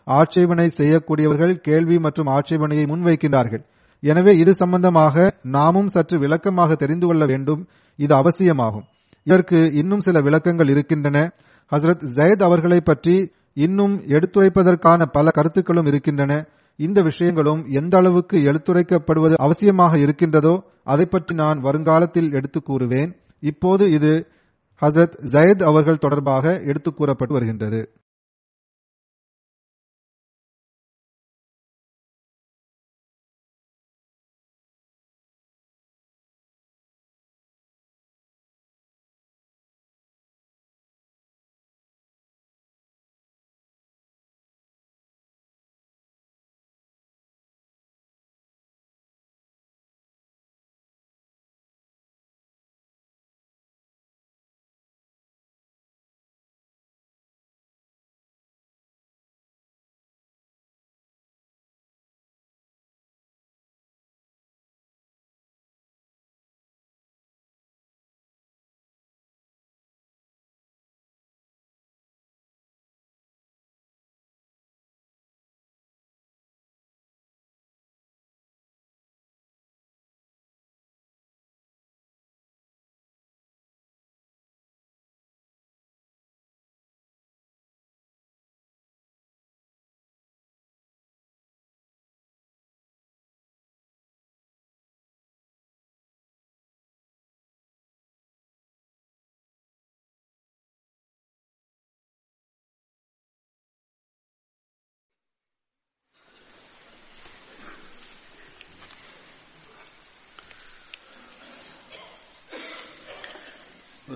[0.04, 3.62] ஆட்சேபனை செய்யக்கூடியவர்கள் கேள்வி மற்றும் ஆட்சேபனையை முன்வைக்கின்றார்கள்.
[4.00, 7.68] எனவே இது சம்பந்தமாக நாமும் சற்று விளக்கமாக தெரிந்து கொள்ள வேண்டும்.
[7.96, 8.84] இது அவசியமாகும்.
[9.22, 11.30] இதற்கு இன்னும் சில விளக்கங்கள் இருக்கின்றன.
[11.72, 16.46] ஹசரத் ஜயத் அவர்களை பற்றி இன்னும் எடுத்துரைப்பதற்கான பல கருத்துக்களும் இருக்கின்றன.
[16.76, 23.10] இந்த விஷயங்களும் எந்த அளவுக்கு எடுத்துரைக்கப்படுவது அவசியமாக இருக்கின்றதோ அதை பற்றி நான் வருங்காலத்தில் எடுத்து கூறுவேன்.
[23.40, 24.12] இப்போது இது
[24.82, 27.80] ஹசரத் ஜயத் அவர்கள் தொடர்பாக எடுத்து கூறப்பட்டு வருகின்றது.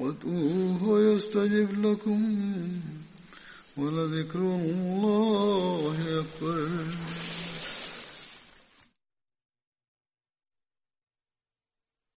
[0.00, 2.22] وادعوه يستجب لكم
[3.76, 6.68] ولذكر الله أكبر